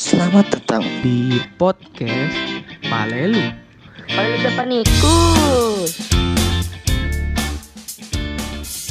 Selamat 0.00 0.48
datang 0.48 0.80
di 1.04 1.44
podcast 1.60 2.32
Palelu. 2.88 3.52
Kalau 4.08 4.36
depan 4.40 4.72
ikut. 4.80 5.92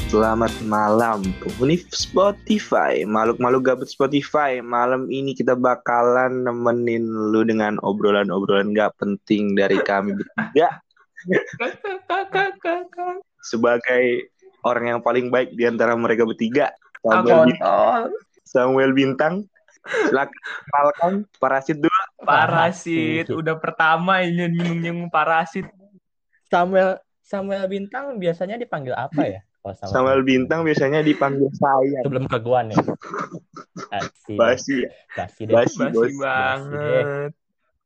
Selamat 0.05 0.53
malam 0.61 1.25
penghuni 1.41 1.81
Spotify. 1.89 3.01
Makhluk-makhluk 3.09 3.61
gabut 3.65 3.89
Spotify 3.89 4.61
Malam 4.61 5.09
ini 5.09 5.33
kita 5.33 5.57
bakalan 5.57 6.45
nemenin 6.45 7.09
lu 7.09 7.41
dengan 7.41 7.81
obrolan-obrolan 7.81 8.77
gak 8.77 8.93
penting 9.01 9.57
dari 9.57 9.81
kami 9.81 10.13
bertiga 10.13 10.77
Sebagai 13.49 14.29
orang 14.61 14.85
yang 14.93 14.99
paling 15.01 15.33
baik 15.33 15.57
di 15.57 15.65
antara 15.65 15.97
mereka 15.97 16.29
bertiga 16.29 16.69
Samuel, 17.01 17.49
Bintang, 17.49 18.09
Samuel 18.45 18.91
Bintang 18.93 19.49
Silakan 19.87 20.39
kenalkan 20.67 21.13
parasit 21.39 21.77
dulu 21.79 21.99
Parasit, 22.19 23.25
udah 23.31 23.55
pertama 23.57 24.21
ini 24.21 24.51
nyinggung 24.83 25.07
parasit. 25.07 25.65
Samuel 26.49 26.99
Samuel 27.23 27.65
Bintang 27.69 28.17
biasanya 28.17 28.57
dipanggil 28.57 28.97
apa 28.97 29.21
ya? 29.23 29.41
Oh, 29.59 29.75
Samuel 29.75 30.23
Bintang 30.23 30.63
biasanya 30.63 31.03
dipanggil 31.03 31.51
saya 31.55 31.99
sebelum 32.01 32.25
ke 32.25 32.37
gua 32.39 32.63
nih. 32.63 32.79
Basi. 33.91 34.35
Basi 34.39 34.75
ya? 34.87 34.91
Basi 35.13 35.41
deh. 35.45 35.53
Basi, 35.53 35.77
Basi 35.77 36.15
banget. 36.15 37.05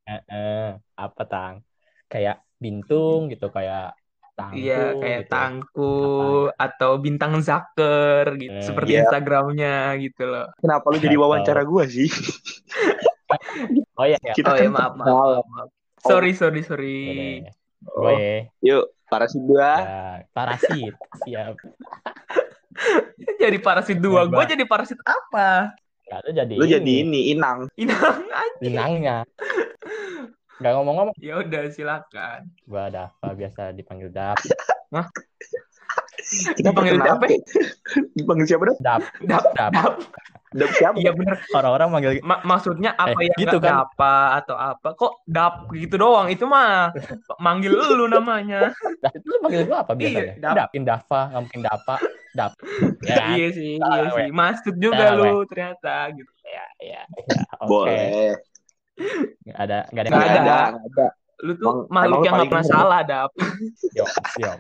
Eh, 0.04 0.22
eh, 0.30 0.70
apa 0.96 1.24
tang? 1.26 1.54
Kayak 2.08 2.46
bintung 2.62 3.28
gitu 3.34 3.50
kayak 3.50 3.98
tangku. 4.34 4.58
Iya, 4.58 4.84
kayak 4.98 5.22
gitu. 5.22 5.32
tangku 5.32 5.96
atau 6.56 6.92
bintang 6.98 7.34
zaker 7.40 8.26
gitu, 8.38 8.60
Eh, 8.60 8.66
seperti 8.66 8.92
iya. 8.98 9.00
Instagramnya 9.06 9.76
gitu 10.02 10.24
loh. 10.26 10.48
Kenapa 10.58 10.86
lu 10.90 10.98
jadi 10.98 11.16
wawancara 11.16 11.62
gua 11.64 11.86
sih? 11.86 12.10
Oh 13.94 14.06
iya, 14.06 14.18
ya. 14.22 14.34
Kita 14.38 14.54
oh 14.54 14.58
ya 14.58 14.70
kan 14.70 14.74
maaf, 14.74 14.94
maaf, 14.94 15.10
maaf, 15.10 15.46
maaf. 15.50 15.70
Sorry, 16.06 16.38
sorry, 16.38 16.62
sorry. 16.62 17.02
Gue 17.82 18.14
ya. 18.14 18.38
Yuk, 18.62 18.86
parasit 19.10 19.42
dua 19.42 19.70
Ya, 19.82 20.02
parasit. 20.34 20.94
Siap. 21.26 21.58
Jadi 23.42 23.58
parasit 23.58 23.98
dua, 23.98 24.26
gue 24.26 24.44
jadi 24.46 24.66
parasit 24.66 24.98
apa? 25.02 25.74
Ya, 26.06 26.16
lu 26.26 26.32
jadi 26.34 26.54
Lu 26.58 26.66
jadi 26.66 26.94
ini, 27.02 27.06
ini, 27.06 27.20
inang 27.34 27.70
Inang 27.74 28.22
aja. 28.30 28.62
inangnya. 28.62 29.18
Gak 30.62 30.74
ngomong-ngomong, 30.78 31.16
Ya 31.18 31.42
udah 31.42 31.64
silakan. 31.74 32.46
gua 32.70 32.88
Dava 32.94 33.30
biasa 33.34 33.74
dipanggil 33.74 34.14
Dap. 34.14 34.38
Kita 36.54 36.72
Dipanggil 36.72 36.98
perkenalkan. 36.98 37.18
siapa? 37.20 37.26
Dipanggil 38.16 38.46
siapa 38.48 38.64
dong? 38.70 38.78
Dap, 38.80 39.02
Dap, 39.26 39.46
Dap. 39.54 39.72
dap. 39.74 39.94
Dap 40.54 40.72
siapa? 40.78 40.96
Iya 41.02 41.12
bener. 41.18 41.36
Orang-orang 41.52 41.88
manggil 41.90 42.12
Ma- 42.22 42.46
maksudnya 42.46 42.94
apa 42.94 43.18
Eh, 43.18 43.34
yang 43.34 43.40
gitu 43.42 43.58
kan. 43.58 43.82
dapa 43.84 44.16
atau 44.40 44.56
apa? 44.56 44.94
Kok 44.94 45.26
dap 45.26 45.68
gitu 45.74 45.98
doang? 45.98 46.30
Itu 46.30 46.46
mah 46.46 46.94
manggil 47.42 47.74
lu 47.74 48.06
namanya. 48.08 48.70
Dap 49.02 49.14
itu 49.18 49.26
lu 49.28 49.38
manggil 49.42 49.62
gua 49.66 49.82
apa 49.84 49.92
biasanya? 49.98 50.38
Iya, 50.38 50.42
Dap. 50.42 50.56
Dapin 50.56 50.84
Dava, 50.86 51.20
nggak 51.34 51.42
mungkin 51.50 51.62
Dapa, 51.66 51.96
Dap. 52.38 52.52
Ya 53.04 53.16
kan? 53.20 53.36
iya 53.36 53.48
sih, 53.52 53.72
Salah, 53.82 53.98
iya 53.98 54.10
sih. 54.16 54.28
Masuk 54.32 54.76
juga 54.80 55.06
lu 55.18 55.44
ternyata 55.50 55.94
gitu. 56.14 56.32
Ya, 56.46 56.66
ya, 56.80 57.02
ya. 57.10 57.42
Oke. 57.60 57.68
Boleh. 57.68 58.53
Nggak 59.44 59.60
ada, 59.60 59.80
nggak 59.90 60.04
ada. 60.06 60.10
Yang 60.10 60.24
ada. 60.24 60.42
nggak 60.44 60.86
ada. 60.94 61.08
Lu 61.44 61.52
tuh 61.60 61.92
makhluk 61.92 62.24
yang 62.24 62.34
paling 62.40 62.52
pernah 62.52 62.68
salah, 62.68 63.00
dap. 63.04 63.32
Yo, 63.92 64.06
yo. 64.40 64.52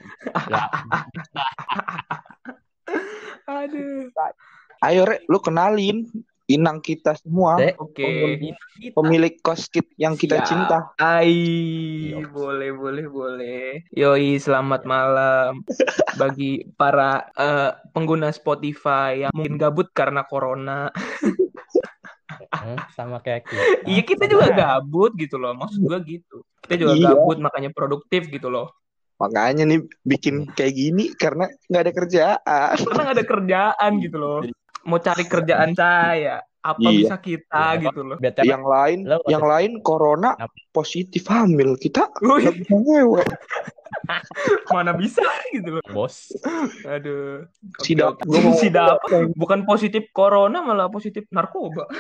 Ya, 0.51 0.63
Aduh. 3.47 4.11
Ayo, 4.83 5.07
Rek, 5.07 5.23
lu 5.31 5.39
kenalin 5.39 6.11
inang 6.51 6.83
kita 6.83 7.15
semua. 7.15 7.55
Oke. 7.79 8.03
kita. 8.03 8.91
Pemilik 8.99 9.33
kos 9.39 9.71
kit 9.71 9.87
yang 9.95 10.19
kita 10.19 10.43
Siap. 10.43 10.47
cinta. 10.47 10.77
Ai, 10.99 12.11
boleh, 12.27 12.75
boleh, 12.75 13.05
boleh. 13.07 13.87
Yoi, 13.95 14.35
selamat 14.35 14.83
malam 14.83 15.63
bagi 16.19 16.67
para 16.75 17.31
eh, 17.39 17.71
pengguna 17.95 18.35
Spotify 18.35 19.23
yang 19.27 19.31
mungkin 19.31 19.55
gabut 19.55 19.87
karena 19.95 20.27
corona. 20.27 20.91
Hmm, 22.63 22.79
sama 22.95 23.19
kayak 23.19 23.43
kita. 23.43 23.63
Iya, 23.83 24.01
kita 24.01 24.23
juga 24.25 24.47
gabut 24.49 25.11
gitu 25.13 25.35
loh. 25.35 25.51
Maksud 25.53 25.83
gua 25.83 25.99
gitu. 25.99 26.41
Kita 26.63 26.75
juga 26.79 26.93
Iya. 26.95 27.11
gabut 27.11 27.37
makanya 27.37 27.69
produktif 27.69 28.27
gitu 28.27 28.47
loh. 28.47 28.71
Makanya 29.19 29.63
nih 29.63 29.79
bikin 30.01 30.47
kayak 30.49 30.73
gini 30.73 31.11
karena 31.13 31.51
nggak 31.67 31.83
ada 31.83 31.93
kerjaan. 31.93 32.75
Karena 32.79 33.01
nggak 33.03 33.17
ada 33.19 33.27
kerjaan 33.27 33.91
gitu 33.99 34.17
loh. 34.17 34.39
Mau 34.83 34.99
cari 34.99 35.23
kerjaan 35.23 35.71
saya, 35.73 36.39
apa 36.59 36.79
Iya. 36.81 36.91
bisa 36.97 37.15
kita 37.17 37.63
Iya. 37.75 37.83
gitu 37.83 38.01
loh. 38.01 38.17
BTW, 38.17 38.43
Yang 38.47 38.63
lain, 38.65 38.99
Lo- 39.03 39.23
yang 39.27 39.43
lain 39.43 39.71
corona 39.79 40.31
positif 40.71 41.27
hamil. 41.27 41.75
Kita 41.75 42.07
nggak 42.15 42.55
bisa 42.57 42.73
ngewe. 42.73 43.23
Mana 44.69 44.91
bisa 44.93 45.23
gitu 45.51 45.79
loh. 45.79 45.85
bos. 45.89 46.31
Aduh. 46.83 47.47
Sidap. 47.81 48.19
mau- 48.25 48.57
Sidap. 48.57 48.99
Bukan 49.33 49.63
positif 49.63 50.09
corona 50.11 50.61
malah 50.61 50.89
positif 50.89 51.25
narkoba. 51.29 51.87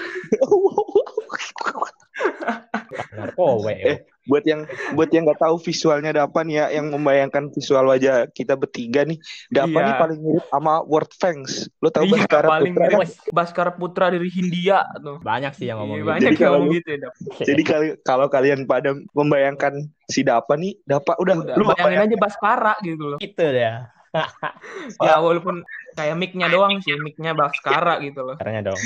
Narkowe. 3.13 3.73
Eh, 3.73 3.97
buat 4.23 4.43
yang 4.47 4.63
buat 4.95 5.11
yang 5.11 5.27
nggak 5.27 5.41
tahu 5.41 5.59
visualnya 5.59 6.15
Dapan 6.15 6.47
ya, 6.47 6.71
yang 6.71 6.87
membayangkan 6.87 7.51
visual 7.51 7.83
wajah 7.85 8.31
kita 8.31 8.55
bertiga 8.55 9.03
nih, 9.03 9.19
Dapan 9.51 9.81
Iya. 9.83 9.87
nih 9.89 9.95
paling 9.99 10.19
mirip 10.23 10.45
sama 10.47 10.73
Word 10.87 11.11
Fangs. 11.19 11.67
Lo 11.79 11.91
tau 11.91 12.07
Iya, 12.07 12.23
Baskara 12.23 12.47
paling 12.47 12.73
Putra 12.73 12.85
mirip 12.87 12.95
kan? 12.95 13.07
Baskara 13.29 13.71
Putra 13.75 14.05
dari 14.07 14.29
Hindia 14.31 14.79
tuh. 14.97 15.19
Banyak 15.19 15.51
sih 15.53 15.67
yang 15.67 15.83
ngomong 15.83 15.97
Iya, 15.97 16.01
gitu. 16.01 16.09
banyak 16.09 16.21
Jadi 16.23 16.31
yang 16.31 16.39
kalau 16.39 16.57
ngomong 16.63 16.75
gitu 16.75 16.87
ya. 16.87 17.09
Jadi 17.43 17.61
kali- 17.67 17.95
kalau 18.01 18.27
kalian 18.31 18.59
pada 18.63 18.89
membayangkan 19.11 19.73
si 20.07 20.23
Dapan 20.23 20.57
nih, 20.63 20.73
Dapat 20.83 21.15
udah, 21.19 21.35
Udah, 21.43 21.55
lu 21.59 21.63
bayangin 21.67 21.99
aja 22.07 22.15
Baskara 22.15 22.73
gitu 22.79 23.03
loh. 23.03 23.19
Gitu 23.19 23.43
ya. 23.43 23.91
Ya 25.05 25.17
walaupun 25.17 25.65
kayak 25.97 26.15
mic-nya 26.17 26.49
doang 26.49 26.77
sih, 26.85 26.93
mic-nya 27.01 27.33
Baskara 27.33 27.97
gitu 28.01 28.21
loh. 28.21 28.35
Caranya 28.37 28.73
dong. 28.73 28.79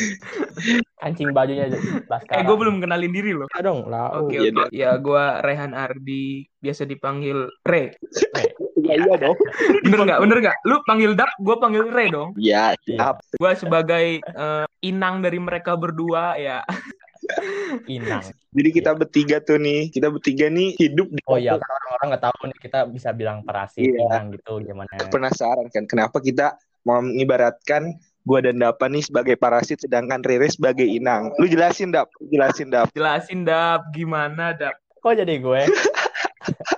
Kancing 1.02 1.32
bajunya 1.36 1.68
Baskara. 2.08 2.40
Eh, 2.40 2.44
gue 2.48 2.58
belum 2.58 2.80
kenalin 2.80 3.12
diri 3.12 3.32
loh. 3.36 3.48
Ah, 3.52 3.62
dong, 3.64 3.88
lau. 3.92 4.28
Oke, 4.28 4.40
iya 4.40 4.52
oke. 4.52 4.72
Ya, 4.72 4.92
gue 4.96 5.24
Rehan 5.44 5.76
Ardi, 5.76 6.48
biasa 6.64 6.88
dipanggil 6.88 7.48
Re. 7.64 7.96
Iya 8.78 8.94
iya 9.04 9.16
dong. 9.20 9.36
Bener 9.84 10.00
nggak? 10.08 10.20
Bener 10.24 10.38
nggak? 10.48 10.58
Lu 10.68 10.76
panggil 10.88 11.12
Dap, 11.18 11.32
gue 11.40 11.56
panggil 11.59 11.84
Re 11.92 12.06
dong. 12.08 12.30
Iya, 12.40 12.76
Iya. 12.88 12.96
siap. 13.12 13.16
Gue 13.36 13.52
sebagai 13.58 14.06
eh, 14.22 14.66
inang 14.84 15.20
dari 15.20 15.40
mereka 15.42 15.76
berdua 15.76 16.40
ya. 16.40 16.64
Inang. 17.90 18.24
Jadi 18.57 18.69
kita 18.73 18.91
bertiga 18.97 19.38
tuh 19.38 19.62
nih, 19.62 19.94
kita 19.94 20.09
bertiga 20.09 20.50
nih 20.50 20.73
hidup 20.81 21.13
di 21.13 21.22
Oh 21.29 21.38
iya, 21.38 21.53
kan 21.62 21.69
orang-orang 21.69 22.07
nggak 22.09 22.23
tahu 22.25 22.40
nih 22.50 22.57
kita 22.57 22.79
bisa 22.90 23.09
bilang 23.13 23.45
parasit, 23.45 23.85
Iya. 23.85 24.01
inang 24.01 24.34
gitu 24.34 24.53
gimana. 24.66 24.90
penasaran 25.13 25.69
kan 25.69 25.85
kenapa 25.85 26.18
kita 26.18 26.57
mau 26.81 26.97
mengibaratkan 27.06 27.94
gua 28.25 28.41
dan 28.41 28.57
Dapan 28.57 28.97
nih 28.97 29.06
sebagai 29.06 29.35
parasit 29.38 29.85
sedangkan 29.85 30.25
Rere 30.25 30.50
sebagai 30.50 30.90
inang. 30.90 31.29
Lu 31.38 31.46
jelasin 31.46 31.94
Dap, 31.94 32.09
jelasin 32.34 32.73
Dap. 32.73 32.90
Jelasin 32.97 33.46
Dap, 33.46 33.94
gimana 33.94 34.57
Dap? 34.57 34.73
Kok 35.06 35.13
jadi 35.13 35.38
gue? 35.38 35.62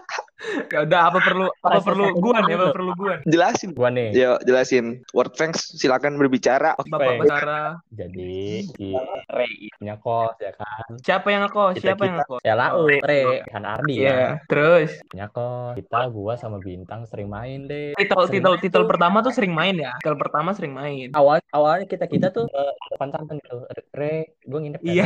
Ya 0.69 0.85
udah 0.85 1.01
apa 1.09 1.19
perlu 1.19 1.47
apa 1.59 1.79
perlu 1.81 2.05
gue 2.13 2.33
nih? 2.45 2.55
Apa 2.55 2.67
perlu 2.71 2.91
gue? 2.93 3.13
Jelasin. 3.25 3.69
Gue 3.73 3.89
nih. 3.89 4.09
Yo, 4.13 4.31
jelasin. 4.43 4.85
Word 5.11 5.33
Fangs 5.33 5.73
silakan 5.75 6.15
berbicara. 6.15 6.77
Bapak 6.79 7.17
Oke. 7.17 7.19
Basara. 7.25 7.63
Jadi 7.89 8.63
si 8.65 8.93
Ray 9.27 9.73
punya 9.75 9.95
kos 9.97 10.37
ya 10.37 10.51
kan. 10.53 10.89
Siapa 10.99 11.27
yang 11.27 11.41
ngekos? 11.43 11.73
Kita- 11.75 11.85
Siapa 11.89 12.03
yang 12.03 12.15
ngekos? 12.19 12.41
Ya 12.41 12.53
lau, 12.53 12.85
Ray, 12.85 13.41
Han 13.49 13.65
Ardi 13.65 13.93
Iya, 13.97 14.09
ya. 14.09 14.29
terus 14.45 14.91
Punya 15.05 15.27
kos. 15.27 15.73
Kita 15.75 15.99
gua 16.09 16.33
sama 16.35 16.57
Bintang 16.59 17.05
sering 17.05 17.27
main 17.27 17.65
deh. 17.65 17.95
titel 17.95 18.29
titel 18.29 18.53
titel 18.59 18.83
pertama 18.85 19.19
tuh 19.19 19.31
sering 19.31 19.51
main 19.51 19.73
ya. 19.73 19.97
Titel 19.97 20.15
pertama 20.15 20.51
sering 20.51 20.71
main. 20.71 21.09
awal 21.11 21.41
awalnya 21.49 21.85
kita 21.85 22.05
kita 22.05 22.29
tuh 22.29 22.45
uh, 22.47 22.73
santan 22.95 23.25
gitu. 23.31 23.65
Re, 23.89 24.37
gue 24.39 24.59
nginep 24.59 24.81
ya, 24.81 24.93
Iya. 24.93 25.05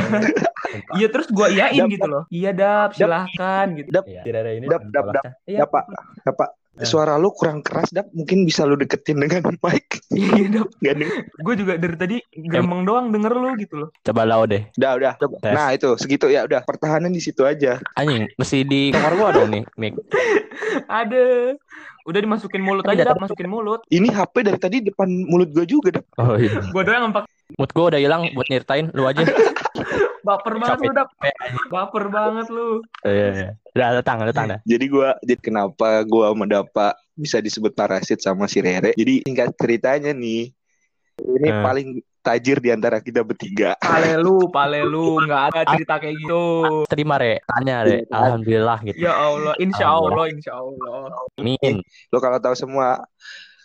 Iya 0.96 1.08
terus 1.08 1.28
gua 1.30 1.48
iyain 1.48 1.80
Dap, 1.80 1.90
gitu 1.90 2.08
loh. 2.08 2.24
Iya 2.28 2.52
Dap, 2.52 2.90
silahkan 2.94 3.66
gitu. 3.74 3.90
Dap. 3.90 4.04
Si 4.06 4.30
Rere 4.30 4.52
ini 4.58 4.66
Dap, 4.66 4.82
dap, 4.90 5.04
kelasnya. 5.08 5.32
Iya. 5.54 5.70
Dapat, 5.70 5.84
Dapat. 6.26 6.50
Eh. 6.74 6.90
Suara 6.90 7.22
lu 7.22 7.30
kurang 7.30 7.62
keras, 7.62 7.94
Dap. 7.94 8.10
Mungkin 8.18 8.50
bisa 8.50 8.66
lu 8.66 8.74
deketin 8.74 9.22
dengan 9.22 9.46
mic. 9.62 10.02
Iya 10.10 10.50
Dap. 10.50 10.74
Gue 11.46 11.54
juga 11.54 11.78
dari 11.78 11.94
tadi 11.94 12.18
gremeng 12.34 12.82
doang 12.82 13.14
denger 13.14 13.30
lu 13.38 13.54
gitu 13.62 13.86
loh. 13.86 13.90
Coba 14.02 14.26
lau 14.26 14.50
deh. 14.50 14.66
Udah, 14.82 14.92
udah. 14.98 15.14
Tes. 15.38 15.54
Nah, 15.54 15.70
itu 15.78 15.94
segitu 16.02 16.34
ya, 16.34 16.50
udah. 16.50 16.66
Pertahanan 16.66 17.14
di 17.14 17.22
situ 17.22 17.46
aja. 17.46 17.78
Anjing, 17.94 18.26
mesti 18.42 18.66
di 18.66 18.90
kamar 18.90 19.14
gua 19.14 19.30
dong 19.30 19.54
nih, 19.54 19.64
Mik. 19.78 19.94
Ada. 20.90 21.54
Udah 22.10 22.20
dimasukin 22.20 22.66
mulut 22.66 22.84
aja 22.90 23.06
Dap, 23.06 23.22
masukin 23.22 23.48
mulut. 23.48 23.86
Ini 23.94 24.10
HP 24.10 24.34
dari 24.42 24.58
tadi 24.58 24.82
depan 24.82 25.06
mulut 25.30 25.54
gua 25.54 25.70
juga, 25.70 26.02
Dap. 26.02 26.06
Oh 26.18 26.42
iya. 26.42 26.58
Gua 26.74 26.82
doang 26.82 27.14
empat 27.14 27.30
Mood 27.54 27.70
gua 27.70 27.94
udah 27.94 28.02
hilang 28.02 28.34
buat 28.34 28.50
nyeritain 28.50 28.90
lu 28.98 29.06
aja. 29.06 29.22
Baper 30.24 30.54
banget 30.58 30.80
Capek. 30.80 30.88
lu 30.88 30.94
Dap. 30.96 31.10
Baper 31.70 32.06
banget 32.10 32.48
lu. 32.50 32.68
Iya, 33.04 33.28
iya. 33.36 33.50
Udah 33.76 33.88
datang, 34.00 34.18
datang 34.24 34.46
dah. 34.56 34.60
Jadi 34.64 34.86
gua 34.88 35.20
jadi 35.22 35.40
kenapa 35.44 36.02
gua 36.08 36.32
Dapa 36.48 36.96
bisa 37.14 37.38
disebut 37.44 37.76
parasit 37.76 38.24
sama 38.24 38.48
si 38.50 38.64
Rere. 38.64 38.96
Jadi 38.98 39.22
singkat 39.28 39.54
ceritanya 39.60 40.16
nih, 40.16 40.50
Ini 41.14 41.46
Eh. 41.46 41.62
paling 41.62 41.88
tajir 42.26 42.58
di 42.58 42.74
antara 42.74 42.98
kita 42.98 43.22
bertiga. 43.22 43.78
Pale 43.78 44.18
lu, 44.18 44.50
pale 44.56 44.82
lu, 44.82 45.22
nggak 45.22 45.54
ada 45.54 45.62
cerita 45.70 46.02
kayak 46.02 46.18
gitu. 46.18 46.44
Terima 46.90 47.22
re, 47.22 47.38
tanya 47.46 47.86
re. 47.86 48.02
Iya? 48.02 48.10
Alhamdulillah 48.10 48.78
gitu. 48.82 48.98
Ya 48.98 49.14
Allah, 49.14 49.54
insya 49.62 49.94
Allah, 49.94 50.26
insya 50.32 50.58
Allah. 50.58 51.14
Amin. 51.38 51.86
Lo 52.10 52.18
kalau 52.18 52.42
tahu 52.42 52.56
semua 52.58 53.06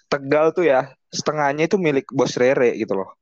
Tegal 0.09 0.57
tuh 0.57 0.65
ya 0.65 0.89
setengahnya 1.13 1.69
itu 1.69 1.77
milik 1.77 2.09
bos 2.13 2.33
Rere 2.37 2.73
gitu 2.77 2.97
loh. 2.97 3.17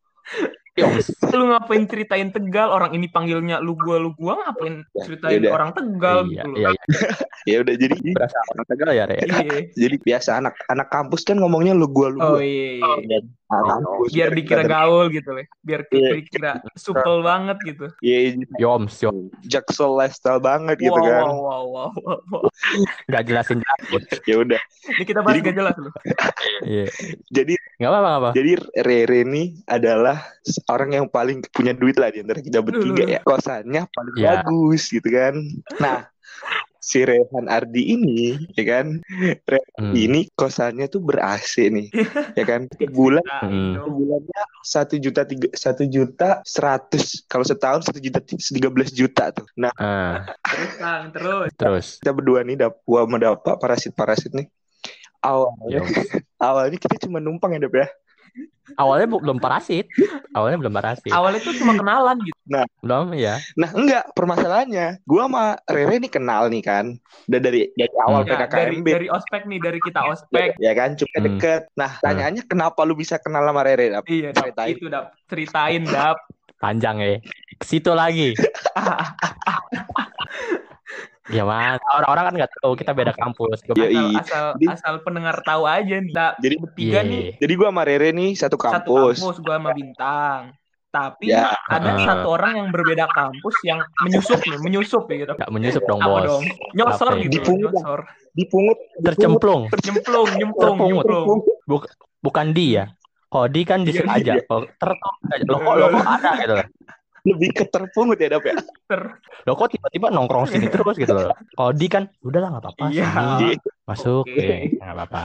Lu 1.33 1.45
ngapain 1.47 1.85
ceritain 1.85 2.29
Tegal? 2.29 2.69
Orang 2.69 2.93
ini 2.93 3.07
panggilnya 3.07 3.59
lu 3.59 3.73
gua 3.75 3.97
lu 3.97 4.13
gua 4.15 4.37
ngapain 4.39 4.85
ceritain 4.99 5.41
yaudah. 5.41 5.53
orang 5.53 5.71
Tegal 5.73 6.19
Iya, 6.23 6.29
gitu 6.29 6.49
loh. 6.49 6.57
iya, 6.57 6.69
iya. 6.69 6.81
Ya 7.47 7.57
udah 7.63 7.75
jadi 7.75 7.95
Berasa 8.11 8.37
orang 8.51 8.67
Tegal 8.67 8.91
ya 8.91 9.05
re. 9.05 9.17
Iya. 9.17 9.59
jadi 9.73 9.97
biasa 9.99 10.31
anak 10.37 10.55
anak 10.67 10.89
kampus 10.89 11.23
kan 11.23 11.37
ngomongnya 11.37 11.73
lu 11.73 11.87
gua 11.87 12.09
lu 12.09 12.19
Oh 12.19 12.29
gua. 12.35 12.41
iya. 12.43 12.83
iya. 12.99 13.19
Anak 13.47 13.79
kampus. 13.79 14.11
Biar 14.11 14.31
dikira 14.33 14.63
gaul 14.67 15.07
gitu 15.09 15.31
loh. 15.31 15.47
Biar 15.61 15.81
Iya. 15.87 16.11
dikira 16.15 16.51
supel 16.75 17.23
banget 17.23 17.57
gitu. 17.65 17.87
Iya, 18.01 18.19
Yoms, 18.59 18.99
yoms. 18.99 19.31
jaksel 19.45 19.95
lifestyle 19.95 20.39
banget 20.39 20.77
gitu 20.81 20.93
wow, 20.93 21.07
kan. 21.07 21.23
wow, 21.23 21.39
wow, 21.39 21.65
wow, 21.65 21.91
wow, 21.95 22.19
wow. 22.29 22.43
Gak 23.07 23.23
jelasin 23.25 23.63
jelasin. 23.63 24.03
Ya 24.27 24.37
udah. 24.37 24.61
Ini 24.91 25.05
kita 25.05 25.21
bahas 25.23 25.39
Jadi- 25.39 25.47
gak 25.47 25.57
jelas 25.57 25.75
loh. 25.79 25.93
Iya. 26.63 26.87
Jadi 27.31 27.55
Gak 27.77 27.93
apa-apa, 27.93 28.33
jadi 28.33 28.57
Rere 28.81 29.21
ini 29.23 29.61
adalah 29.63 30.17
orang 30.67 30.91
yang 30.93 31.07
paling 31.07 31.43
punya 31.49 31.73
duit 31.73 31.95
lah 31.95 32.09
di 32.09 32.21
antara 32.21 32.39
kita 32.39 32.59
bertiga 32.59 33.05
ya. 33.05 33.21
Kosannya 33.23 33.87
paling 33.89 34.15
Ya. 34.15 34.41
bagus 34.41 34.89
gitu 34.89 35.07
kan. 35.07 35.35
Nah, 35.77 36.07
si 36.79 37.03
Rehan 37.03 37.51
Ardi 37.51 37.99
ini 37.99 38.39
ya 38.55 38.63
kan 38.63 39.03
Hmm. 39.75 39.91
ini 39.91 40.31
kosannya 40.33 40.87
tuh 40.87 41.03
ber 41.03 41.19
AC 41.19 41.67
nih 41.67 41.91
ya 42.33 42.45
kan 42.47 42.71
bulan 42.95 43.27
Hmm. 43.43 43.83
bulannya 43.83 44.43
satu 44.63 44.95
juta 44.95 45.27
tiga 45.27 45.51
satu 45.51 45.83
juta 45.83 46.47
seratus 46.47 47.27
kalau 47.27 47.43
setahun 47.43 47.83
satu 47.83 47.99
juta 47.99 48.23
tiga 48.23 48.71
belas 48.71 48.95
juta 48.95 49.35
tuh 49.35 49.51
nah 49.53 49.75
Ah, 49.75 50.31
Terus 50.47 50.73
Kang, 50.79 51.03
terus. 51.11 51.51
terus. 51.59 51.87
kita 51.99 52.15
berdua 52.15 52.47
nih 52.47 52.55
dap 52.57 52.79
gua 52.81 53.03
sama 53.03 53.19
Dapa 53.19 53.59
parasit 53.59 53.91
parasit 53.91 54.31
nih 54.31 54.47
awalnya 55.19 55.83
Yoms. 55.83 55.91
awalnya 56.39 56.79
kita 56.79 57.03
cuma 57.03 57.19
numpang 57.19 57.51
ya 57.51 57.61
Dap 57.61 57.75
ya 57.75 57.87
Awalnya 58.77 59.07
belum 59.09 59.39
parasit. 59.39 59.87
Awalnya 60.35 60.59
belum 60.59 60.75
parasit. 60.75 61.09
Awalnya 61.09 61.39
tuh 61.39 61.55
cuma 61.55 61.73
kenalan 61.73 62.19
gitu. 62.21 62.35
Belum 62.83 63.15
ya. 63.15 63.39
nah 63.55 63.71
enggak 63.71 64.11
permasalahannya 64.13 65.01
gua 65.03 65.27
sama 65.27 65.45
Rere 65.65 65.97
nih 65.97 66.11
kenal 66.11 66.47
nih 66.47 66.61
kan 66.61 66.85
udah 67.25 67.41
dari 67.41 67.71
dari 67.73 67.95
awal 68.03 68.21
Hmm. 68.21 68.29
Ya, 68.29 68.43
dari 68.43 68.75
PKKMB 68.75 68.87
dari 68.89 69.09
ospek 69.09 69.43
nih, 69.45 69.59
dari 69.59 69.79
kita 69.79 70.01
ospek. 70.05 70.49
ya 70.59 70.73
kan 70.73 70.91
cuma 70.95 71.15
Hmm. 71.15 71.25
deket 71.25 71.63
nah 71.73 71.91
tanyaannya 71.97 72.43
kenapa 72.45 72.83
lu 72.83 72.95
bisa 72.95 73.17
kenal 73.17 73.43
sama 73.43 73.63
Rere 73.63 73.87
Dap? 73.89 74.05
Iya, 74.05 74.31
dap. 74.31 74.43
Ceritain. 74.45 74.75
itu 74.75 74.87
dap. 74.87 75.05
Ceritain 75.27 75.83
dap. 75.87 76.19
Panjang 76.57 76.97
ya. 76.99 77.19
Ke 77.57 77.65
situ 77.65 77.91
lagi. 77.91 78.35
Ya 81.27 81.43
mas, 81.43 81.83
orang-orang 81.91 82.25
kan 82.25 82.35
nggak 82.39 82.51
tahu 82.57 82.73
kita 82.75 82.93
beda 82.93 83.11
kampus. 83.13 83.59
Gua- 83.63 83.75
Iya, 83.77 83.89
asal, 83.89 84.07
iya. 84.07 84.19
asal 84.21 84.45
Jadi- 84.55 84.67
asal 84.71 84.95
pendengar 85.03 85.37
tahu 85.43 85.63
aja 85.65 85.95
nih. 85.97 86.13
Dap. 86.13 86.35
jadi 86.39 86.55
Tiga 86.73 87.01
Iya. 87.01 87.03
nih 87.03 87.25
jadi 87.37 87.53
gua 87.55 87.69
sama 87.69 87.83
Rere 87.83 88.11
nih 88.11 88.31
satu 88.33 88.55
satu 88.55 88.63
kampus 88.63 89.17
kampus 89.19 89.37
gua 89.41 89.57
sama 89.57 89.71
bintang. 89.73 90.41
Tapi 90.87 91.29
Ya. 91.29 91.53
ada 91.67 91.93
Heeh. 91.93 92.07
satu 92.07 92.27
orang 92.31 92.53
yang 92.57 92.69
berbeda 92.71 93.05
kampus 93.07 93.53
yang 93.63 93.83
menyusup 94.01 94.41
nih, 94.41 94.57
menyusup 94.61 95.05
ya 95.07 95.17
gitu. 95.21 95.33
Nggak 95.35 95.51
menyusup 95.51 95.83
dong 95.85 96.01
Apa 96.01 96.09
bos. 96.09 96.25
dong? 96.25 96.43
Nyosor 96.73 97.07
Apa 97.07 97.13
ya? 97.13 97.23
gitu, 97.23 97.33
Dipungut. 97.37 97.73
nyosor. 97.75 98.01
dipungut 98.33 98.79
Tercemplung. 99.03 99.63
Nyemplung, 99.67 100.29
nyemplung, 100.31 100.77
Terpungut. 100.77 101.05
nyemplung. 101.05 101.27
Buk- 101.67 101.91
bukan 102.23 102.47
di 102.53 102.77
ya. 102.77 102.85
Kalau 103.27 103.47
di 103.47 103.63
kan 103.63 103.81
Iya, 103.81 103.87
disengaja. 103.91 104.33
iya. 104.37 104.45
Kalau 104.47 104.63
ter 104.71 104.91
lo 105.43 105.57
kok 105.59 105.75
lo 105.75 105.87
kok 105.91 106.05
ada 106.07 106.31
gitu. 106.39 106.55
Lebih 107.27 107.51
ke 107.53 107.65
terpungut 107.67 108.17
ya 108.17 108.31
Dap 108.31 108.45
ya 108.45 108.55
Ter- 108.87 109.19
Lo 109.43 109.53
kok 109.53 109.69
tiba-tiba 109.69 110.09
nongkrong 110.09 110.47
sini 110.47 110.67
terus 110.67 110.95
gitu 110.95 111.11
loh. 111.11 111.31
Kalau 111.53 111.71
di 111.71 111.87
kan 111.87 112.07
udahlah 112.21 112.55
nggak 112.55 112.63
apa-apa 112.63 112.85
Iya. 112.89 113.07
sini. 113.07 113.49
Masuk 113.85 114.25
Oke. 114.25 114.43
eh 114.43 114.63
nggak 114.73 114.95
apa-apa. 114.97 115.23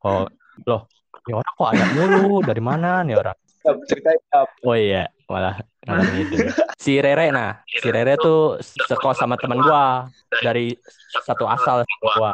Oh, 0.00 0.24
loh, 0.64 0.88
ya 1.24 1.34
orang 1.34 1.52
kok 1.52 1.68
ada 1.68 1.84
mulu 1.92 2.40
dari 2.40 2.58
mana 2.58 3.02
nih 3.02 3.14
orang? 3.14 3.36
Ceritain. 3.84 4.16
Oh 4.64 4.72
iya, 4.72 5.06
malah 5.26 5.60
ngalor 5.84 6.06
ngidul. 6.08 6.38
Si 6.80 6.96
Rere 6.96 7.28
nah, 7.28 7.60
si 7.68 7.86
Rere 7.86 8.16
tuh 8.16 8.56
sekos 8.64 9.20
sama 9.20 9.36
teman 9.36 9.60
gua 9.60 10.08
dari 10.40 10.72
satu 11.20 11.44
asal 11.44 11.84
gua. 12.00 12.32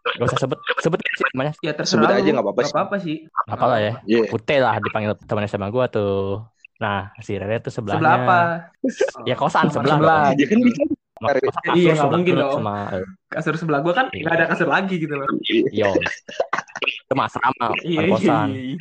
Gak 0.00 0.30
usah 0.30 0.38
sebut 0.40 0.56
sebut 0.78 0.96
sih 1.10 1.26
namanya 1.34 1.52
Ya 1.60 1.74
Sebut 1.76 2.06
terserah 2.06 2.16
aja 2.16 2.24
lu. 2.24 2.32
nggak 2.32 2.46
apa-apa 2.46 2.62
sih. 2.62 2.72
apa-apa 2.72 2.96
sih. 3.02 3.16
apalah 3.44 3.78
ya. 3.82 3.92
Iya. 4.06 4.30
Putih 4.30 4.58
lah 4.62 4.78
dipanggil 4.78 5.12
teman 5.20 5.44
sama 5.44 5.68
gua 5.68 5.90
tuh. 5.90 6.46
Nah, 6.80 7.12
si 7.20 7.36
Rere 7.36 7.60
tuh 7.60 7.68
sebelahnya. 7.68 8.00
Sebelah 8.00 8.16
apa? 8.16 8.38
Ya 9.28 9.36
kosan 9.36 9.68
sebelah. 9.68 10.00
sebelah. 10.00 10.24
Ya 10.34 10.46
kan 10.48 10.58
bisa. 10.58 10.82
Kosan 11.20 11.62
Iya, 11.76 11.92
kasur 11.92 12.00
nggak 12.00 12.12
mungkin 12.16 12.34
dong. 12.34 12.60
Sama 12.64 12.76
Kasur 13.28 13.54
sebelah 13.60 13.80
gua 13.84 13.92
kan 13.92 14.06
Iya. 14.08 14.22
nggak 14.24 14.34
ada 14.34 14.46
kasur 14.48 14.68
lagi 14.68 14.94
gitu 14.96 15.12
loh. 15.12 15.28
yo. 15.70 15.92
Itu 16.80 17.12
mah 17.12 17.28
asrama, 17.28 17.76
Iya, 17.84 18.00
iya, 18.00 18.08
kosan. 18.08 18.48
iya. 18.56 18.74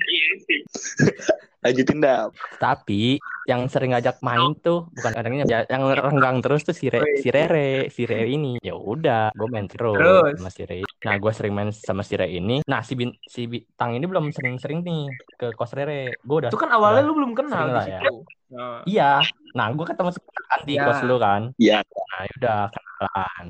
Lanjutin 1.59 1.99
Dap. 1.99 2.31
Tapi 2.55 3.19
yang 3.49 3.65
sering 3.65 3.97
ngajak 3.97 4.21
main 4.21 4.53
tuh 4.61 4.85
bukan 4.93 5.09
orangnya 5.17 5.43
ya, 5.49 5.59
yang 5.65 5.81
renggang 5.89 6.37
terus 6.37 6.61
tuh 6.61 6.77
si 6.77 6.85
Re, 6.85 7.17
si 7.17 7.33
Rere, 7.33 7.89
si 7.89 8.05
Rere 8.05 8.29
ini. 8.29 8.61
Ya 8.61 8.77
udah, 8.77 9.33
gue 9.33 9.47
main 9.49 9.65
terus, 9.65 9.97
Terus? 9.97 10.37
sama 10.37 10.49
si 10.53 10.61
Re. 10.69 10.85
Nah, 10.85 11.17
gue 11.17 11.31
sering 11.33 11.53
main 11.57 11.69
sama 11.73 12.05
si 12.05 12.13
Re 12.13 12.29
ini. 12.29 12.61
Nah, 12.69 12.85
si 12.85 12.93
bin, 12.93 13.09
si 13.25 13.49
Bintang 13.49 13.97
ini 13.97 14.05
belum 14.05 14.29
sering-sering 14.29 14.85
nih 14.85 15.09
ke 15.33 15.57
kos 15.57 15.73
Rere. 15.73 16.13
Gue 16.21 16.45
udah 16.45 16.53
Itu 16.53 16.61
kan 16.61 16.69
awalnya 16.69 17.01
udah 17.01 17.09
lu 17.09 17.13
belum 17.17 17.31
kenal 17.33 17.57
sering 17.57 17.65
di 17.65 17.73
lah 17.73 17.85
ya. 17.89 18.01
situ. 18.05 18.15
Nah, 18.53 18.79
Iya. 18.85 19.11
Nah, 19.57 19.65
gue 19.73 19.85
ketemu 19.89 20.09
si 20.13 20.19
Bintang 20.21 20.45
kan 20.45 20.59
di 20.61 20.73
Iya. 20.77 20.85
kos 20.85 21.01
lu 21.01 21.15
kan. 21.17 21.41
Iya. 21.57 21.77
Nah, 21.81 22.21
udah 22.37 22.59
kenalan. 22.69 23.45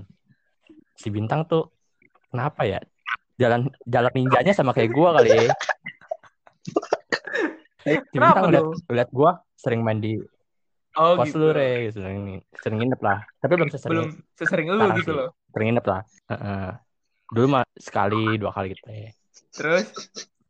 Si 0.96 1.08
Bintang 1.12 1.42
tuh 1.44 1.64
kenapa 2.32 2.64
ya? 2.64 2.80
Jalan 3.36 3.68
jalan 3.84 4.12
ninjanya 4.16 4.56
sama 4.56 4.72
kayak 4.72 4.96
gue 4.96 5.10
kali 5.12 5.28
ya. 5.28 5.44
Kenapa 8.14 8.44
Bintang 8.44 8.52
lihat 8.52 8.64
lu? 8.66 8.74
lihat 8.90 9.10
gue 9.10 9.32
sering 9.56 9.82
main 9.82 10.00
di 10.00 10.20
Oh 10.98 11.16
kos 11.16 11.30
gitu. 11.30 11.40
lu 11.40 11.48
re 11.54 11.88
sering 11.90 12.42
sering 12.58 12.78
nginep 12.78 13.00
lah 13.00 13.22
tapi 13.40 13.54
belum 13.56 13.70
sesering 13.70 13.94
Belum 13.94 14.10
sesering 14.36 14.68
lu 14.68 14.86
gitu 14.98 15.12
loh. 15.14 15.30
sering 15.54 15.68
nginep 15.72 15.86
lah 15.86 16.02
Heeh. 16.28 16.66
dulu 17.30 17.46
mah 17.48 17.64
sekali 17.78 18.36
dua 18.36 18.52
kali 18.52 18.74
gitu 18.74 18.90
ya 18.90 19.12
Terus 19.54 19.86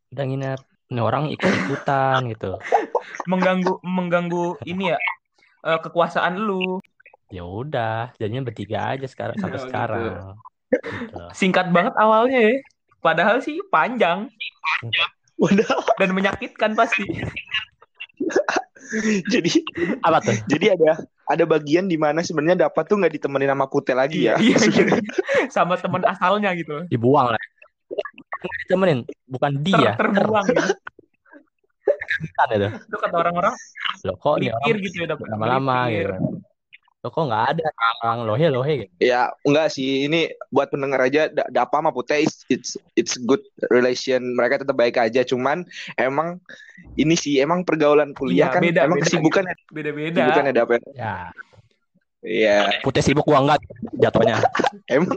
udah 0.10 0.26
nginep 0.26 0.60
ini 0.90 1.00
orang 1.00 1.30
ikut 1.30 1.52
ikutan 1.60 2.20
gitu 2.32 2.58
mengganggu 3.26 3.78
mengganggu 3.84 4.58
ini 4.64 4.90
ya 4.90 5.00
eh, 5.62 5.80
kekuasaan 5.80 6.40
lu. 6.40 6.80
ya 7.30 7.46
udah 7.46 8.10
jadinya 8.18 8.42
bertiga 8.42 8.98
aja 8.98 9.06
sekarang 9.06 9.38
sampai 9.38 9.54
Oh, 9.54 9.62
gitu. 9.62 9.70
sekarang 9.70 10.24
gitu. 10.82 11.20
Singkat 11.36 11.70
banget 11.70 11.94
awalnya 11.94 12.40
ya. 12.42 12.56
Padahal 13.00 13.38
sih 13.40 13.62
panjang. 13.70 14.28
Dan 16.00 16.10
menyakitkan 16.12 16.76
pasti. 16.76 17.08
Jadi 19.30 19.54
apa 20.02 20.18
tuh 20.18 20.34
jadi 20.50 20.74
ada 20.74 20.98
ada 21.30 21.44
bagian 21.46 21.86
di 21.86 21.94
mana 21.94 22.26
sebenarnya 22.26 22.66
dapat 22.68 22.90
tuh 22.90 22.98
nggak 22.98 23.22
ditemenin 23.22 23.54
sama 23.54 23.70
Putih 23.70 23.94
lagi 23.94 24.26
ya. 24.26 24.34
Iya, 24.42 24.58
iya. 24.66 24.98
Sama 25.54 25.78
teman 25.78 26.02
asalnya 26.10 26.50
gitu 26.58 26.74
loh. 26.74 26.86
dibuang 26.90 27.30
lah 27.30 27.42
Nggak 28.42 28.58
ditemenin 28.66 29.00
bukan 29.30 29.52
Ter- 29.62 29.64
dia 29.64 29.92
terbuang 29.94 30.46
gitu. 30.50 30.74
kan 32.34 32.48
itu 32.50 32.68
Itu 32.90 32.98
kata 32.98 33.16
orang-orang 33.22 33.54
lo 34.10 34.14
kok 34.18 34.36
nih 34.42 34.50
gitu 34.82 35.06
ya 35.06 35.08
dapat 35.14 35.28
lama-lama 35.38 35.78
gitu 35.94 36.39
lo 37.00 37.08
kok 37.16 37.32
nggak 37.32 37.46
ada 37.56 37.64
orang 38.04 38.28
lohe 38.28 38.48
lohe 38.52 38.74
gitu 38.84 38.92
Ya 39.00 39.32
enggak 39.48 39.72
sih 39.72 40.04
ini 40.04 40.28
buat 40.52 40.68
pendengar 40.68 41.00
aja 41.00 41.32
da- 41.32 41.48
Dapa 41.48 41.80
sama 41.80 41.96
Putih 41.96 42.28
it's, 42.28 42.44
it's 42.52 42.72
it's 43.00 43.16
good 43.24 43.40
relation 43.72 44.20
mereka 44.36 44.60
tetap 44.60 44.76
baik 44.76 45.00
aja 45.00 45.24
cuman 45.24 45.64
emang 45.96 46.44
ini 47.00 47.16
sih 47.16 47.40
emang 47.40 47.64
pergaulan 47.64 48.12
kuliah 48.12 48.52
Iya, 48.52 48.56
kan 48.56 48.62
beda, 48.68 48.80
emang 48.84 49.00
beda. 49.00 49.06
kesibukan 49.08 49.44
Beda-beda. 49.72 50.12
kesibukan 50.20 50.44
ya 50.44 50.52
Dap 50.52 50.70
ya. 50.92 51.16
Ya 52.22 52.68
Iya 52.70 52.84
putih 52.84 53.00
sibuk 53.00 53.24
gua 53.24 53.40
enggak 53.40 53.64
jatuhnya 53.96 54.44
emang 54.92 55.16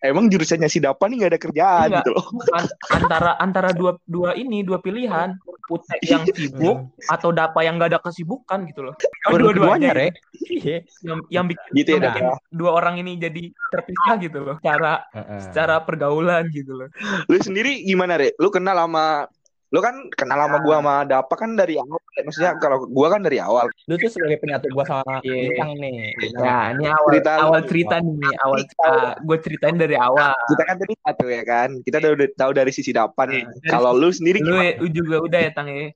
emang 0.00 0.24
jurusannya 0.26 0.66
si 0.66 0.78
Dapa 0.78 1.06
nih 1.06 1.16
nggak 1.16 1.30
ada 1.30 1.40
kerjaan 1.40 1.86
Enggak. 1.86 2.02
gitu 2.02 2.10
loh. 2.10 2.26
An- 2.50 2.74
antara 2.90 3.30
antara 3.38 3.70
dua 3.70 3.94
dua 4.04 4.34
ini 4.34 4.60
dua 4.60 4.78
pilihan 4.78 5.38
putih 5.64 6.02
yang 6.02 6.26
sibuk 6.26 6.90
atau 7.06 7.30
dapa 7.30 7.62
yang 7.62 7.78
gak 7.78 7.94
ada 7.94 8.00
kesibukan 8.02 8.66
gitu 8.66 8.82
loh 8.82 8.94
dua-duanya 9.22 9.54
Dua-duanya 9.54 9.90
re. 9.94 10.08
Iya. 10.42 10.82
yang 11.06 11.18
yang 11.30 11.44
bikin, 11.46 11.70
Gitu 11.70 11.88
ya 11.88 11.94
yang 11.94 12.02
Dap. 12.02 12.10
bikin 12.10 12.26
dua 12.50 12.70
orang 12.74 12.94
ini 12.98 13.14
jadi 13.14 13.42
terpisah 13.70 14.14
gitu 14.18 14.38
loh 14.42 14.56
secara 14.58 15.06
Heeh. 15.14 15.38
secara 15.46 15.74
pergaulan 15.80 16.50
gitu 16.50 16.74
loh 16.74 16.90
Lu 17.30 17.38
sendiri 17.38 17.86
gimana 17.86 18.18
Re? 18.18 18.34
Lu 18.36 18.50
kenal 18.50 18.74
sama 18.74 19.30
lu 19.70 19.78
kan 19.78 19.94
kenal 20.12 20.34
sama 20.34 20.58
gua 20.60 20.76
sama 20.82 20.94
Dapa 21.06 21.34
kan 21.34 21.54
dari 21.54 21.78
awal. 21.78 21.98
Maksudnya 22.20 22.58
kalau 22.58 22.90
gua 22.90 23.06
kan 23.14 23.22
dari 23.22 23.38
awal. 23.38 23.70
lu 23.86 23.94
tuh 23.94 24.10
sebagai 24.10 24.42
penyatu 24.42 24.66
gua 24.74 24.82
sama 24.82 25.22
Iya. 25.22 25.54
bintang 25.54 25.70
nih 25.78 26.10
ya 26.36 26.74
ini 26.74 26.84
awal 26.86 27.08
Cerita 27.14 27.30
lu. 27.30 27.42
awal 27.46 27.60
cerita 27.64 27.94
nih 27.98 28.34
awal 28.42 28.56
cerita 28.60 28.90
gue 29.20 29.36
ceritain 29.40 29.76
dari 29.78 29.94
awal 29.94 30.34
Kita 30.50 30.62
kan 30.66 30.76
tadi 30.76 30.94
satu 30.98 31.24
ya 31.26 31.42
kan. 31.46 31.68
Kita 31.80 31.96
udah, 32.02 32.10
udah 32.18 32.28
tahu 32.34 32.50
dari 32.50 32.70
sisi 32.74 32.90
Dapa 32.90 33.22
nih. 33.24 33.46
Dari 33.46 33.70
Kalau 33.70 33.94
lu 33.94 34.10
sendiri 34.10 34.42
lu 34.42 34.50
gimana? 34.52 34.74
ya, 34.74 34.90
juga 34.90 35.16
udah 35.22 35.40
ya 35.40 35.50
tang 35.54 35.68
ya 35.70 35.94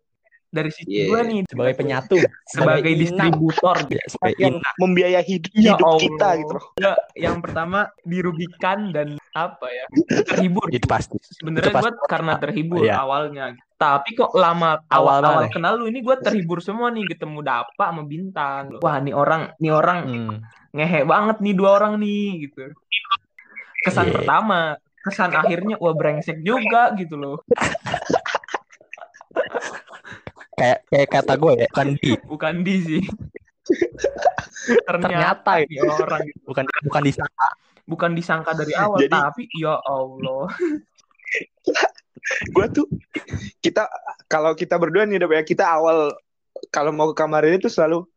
dari 0.55 0.71
sisi 0.71 0.95
Iya. 0.95 1.05
gue 1.11 1.21
nih 1.25 1.39
sebagai 1.45 1.75
penyatu, 1.75 2.17
sebagai 2.47 2.93
distributor 2.95 3.75
Ya, 3.85 4.01
sebagai 4.07 4.39
yang 4.39 4.55
membiayai 4.77 5.21
hidup, 5.21 5.51
Ya 5.53 5.75
hidup 5.75 5.85
Allah. 5.85 6.01
kita 6.01 6.29
gitu 6.39 6.51
loh. 6.55 6.65
Nggak, 6.75 6.97
yang 7.17 7.37
pertama 7.39 7.79
dirugikan 8.01 8.79
dan 8.89 9.09
apa 9.33 9.67
ya 9.67 9.85
terhibur 10.25 10.65
Itu 10.71 10.87
pasti. 10.87 11.17
sebenarnya 11.35 11.75
gue 11.75 11.91
karena 12.07 12.33
terhibur 12.39 12.81
Iya. 12.81 12.97
awalnya 12.97 13.45
tapi 13.75 14.15
kok 14.15 14.31
lama 14.33 14.79
Awal 14.87 14.87
awal 14.87 15.19
awal 15.21 15.33
banget. 15.43 15.51
kenal 15.53 15.73
lu 15.75 15.85
ini 15.85 15.99
gue 16.01 16.15
terhibur 16.17 16.63
semua 16.63 16.89
nih 16.89 17.05
ketemu 17.07 17.43
Dapa 17.43 17.85
sama 17.85 18.03
Bintang 18.03 18.79
wah 18.79 18.97
nih 18.97 19.13
orang 19.13 19.51
nih 19.59 19.71
orang 19.71 19.99
Hmm. 20.07 20.37
ngehe 20.71 21.03
banget 21.03 21.37
nih 21.41 21.53
dua 21.53 21.75
orang 21.75 21.99
nih 21.99 22.47
gitu 22.47 22.71
kesan 23.83 24.07
Iya. 24.07 24.13
pertama 24.15 24.59
kesan 25.03 25.31
akhirnya 25.33 25.75
wah 25.77 25.93
brengsek 25.93 26.41
juga 26.41 26.95
gitu 26.95 27.15
loh 27.15 27.37
Kayak 30.55 30.79
kayak 30.87 31.09
kata 31.11 31.35
gue 31.35 31.53
ya, 31.59 31.67
bukan 31.71 31.89
di, 31.99 32.11
bukan 32.31 32.55
di 32.63 32.75
sih. 32.83 33.03
Ternyata 34.89 35.01
ternyata 35.09 35.51
nih 35.65 35.79
orang. 35.83 36.21
Gitu. 36.29 36.39
bukan 36.45 36.65
bukan 36.85 37.03
disangka. 37.05 37.49
bukan 37.85 38.11
disangka 38.17 38.51
dari 38.57 38.73
awal 38.73 38.97
Jadi- 38.97 39.13
tapi 39.13 39.43
ya 39.61 39.77
Allah. 39.85 40.49
Gue 42.57 42.67
tuh 42.73 42.89
kita 43.61 43.85
kalau 44.33 44.57
kita 44.57 44.81
berdua 44.81 45.05
nih 45.05 45.21
ya 45.21 45.45
kita 45.45 45.69
awal 45.69 46.17
kalau 46.73 46.89
mau 46.89 47.13
ke 47.13 47.21
kamar 47.21 47.45
ini 47.45 47.61
tuh 47.61 47.69
selalu 47.69 48.09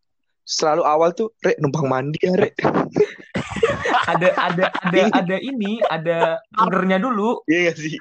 selalu 0.47 0.87
awal 0.87 1.11
tuh 1.11 1.35
rek 1.43 1.59
numpang 1.59 1.91
mandi 1.91 2.15
ya 2.23 2.31
rek 2.39 2.55
ada 4.07 4.27
ada 4.35 4.65
ada 4.79 5.01
ada 5.13 5.37
ini 5.37 5.79
ada 5.83 6.19
pungernya 6.49 6.97
dulu 6.97 7.41
iya 7.45 7.67
gak 7.67 7.77
sih 7.77 7.95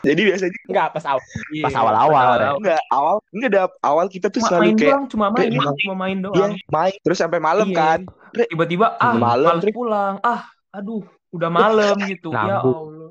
jadi 0.00 0.20
biasanya 0.22 0.58
Enggak 0.64 0.88
pas 0.90 1.04
awal. 1.06 1.24
Iya, 1.50 1.64
Pas 1.64 1.74
awal-awal, 1.74 2.24
pas 2.24 2.38
Rek. 2.38 2.52
enggak 2.58 2.82
awal 2.88 3.16
enggak 3.28 3.50
ada 3.50 3.62
awal 3.82 4.06
kita 4.06 4.26
tuh 4.28 4.38
cuma 4.38 4.48
selalu 4.48 4.62
main 4.62 4.74
kayak 4.74 4.88
doang 4.88 5.04
cuma 5.06 5.26
main 5.28 5.48
Rek, 5.48 5.76
cuma 5.78 5.94
main 5.96 6.16
Iya, 6.16 6.24
doang 6.24 6.52
main 6.68 6.94
terus 7.00 7.18
sampai 7.18 7.38
malam 7.38 7.66
Iya. 7.66 7.76
kan. 7.76 7.98
Tiba-tiba 8.32 8.86
ah 8.96 9.12
Malam, 9.12 9.56
males 9.58 9.64
pulang 9.70 10.14
ah 10.22 10.40
aduh 10.70 11.04
udah 11.30 11.50
malam 11.50 11.96
gitu 12.02 12.28
ya 12.30 12.60
Nambung. 12.60 12.88
Allah 12.88 13.10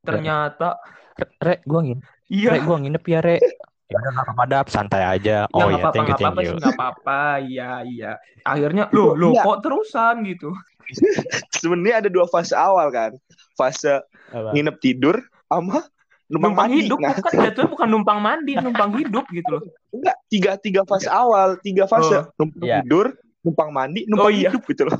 ternyata 0.00 0.68
Rek, 1.36 1.60
gua 1.64 1.80
nginep. 1.80 2.04
iya 2.28 2.48
Rek, 2.50 2.62
gua 2.64 2.76
nginep 2.78 3.04
ya, 3.04 3.20
Rek. 3.20 3.42
Ya 3.90 3.98
udah 3.98 4.10
enggak 4.12 4.24
apa-apa, 4.24 4.44
Dap. 4.46 4.66
santai 4.70 5.02
aja. 5.02 5.44
Ya, 5.44 5.50
Oh 5.50 5.60
nggak 5.60 5.68
iya, 5.68 5.76
apa-apa, 5.76 5.92
thank 5.92 6.00
you, 6.00 6.06
nggak 6.06 6.16
thank 6.16 6.30
apa-apa 6.30 6.40
you. 6.40 6.46
sih, 6.46 6.56
nggak 6.56 6.72
apa-apa. 6.72 7.20
Iya, 7.42 7.70
iya. 7.84 8.10
Akhirnya, 8.46 8.84
loh, 8.90 9.10
loh, 9.12 9.32
Iya. 9.34 9.42
kok 9.42 9.58
terusan 9.60 10.14
gitu? 10.24 10.50
Sebenarnya 11.56 12.00
ada 12.00 12.08
dua 12.08 12.24
fase 12.26 12.52
awal 12.52 12.88
kan. 12.88 13.10
Fase 13.54 14.00
Apa? 14.30 14.50
nginep 14.52 14.76
tidur 14.78 15.16
sama 15.46 15.84
numpang, 16.26 16.54
Numpang 16.54 16.68
mandi. 16.70 16.86
hidup, 16.86 16.98
Nah, 16.98 17.12
bukan 17.12 17.32
jatuhnya 17.42 17.68
bukan 17.68 17.86
numpang 17.88 18.18
mandi, 18.20 18.52
numpang 18.60 18.90
hidup 18.94 19.24
gitu 19.28 19.48
loh. 19.50 19.62
enggak 19.90 20.16
tiga 20.26 20.50
tiga 20.56 20.80
fase 20.84 21.06
awal, 21.06 21.56
tiga 21.58 21.84
fase 21.84 22.14
Oh. 22.16 22.22
numpang 22.38 22.62
Iya. 22.62 22.74
tidur, 22.80 23.06
numpang 23.42 23.68
mandi, 23.70 24.00
numpang 24.06 24.26
Oh, 24.26 24.32
iya. 24.32 24.48
hidup 24.48 24.62
gitu 24.64 24.82
loh. 24.86 24.94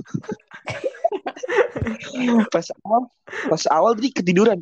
fase 2.51 2.73
awal, 2.83 3.03
fase 3.49 3.67
awal 3.69 3.91
tadi 3.95 4.09
ketiduran. 4.11 4.59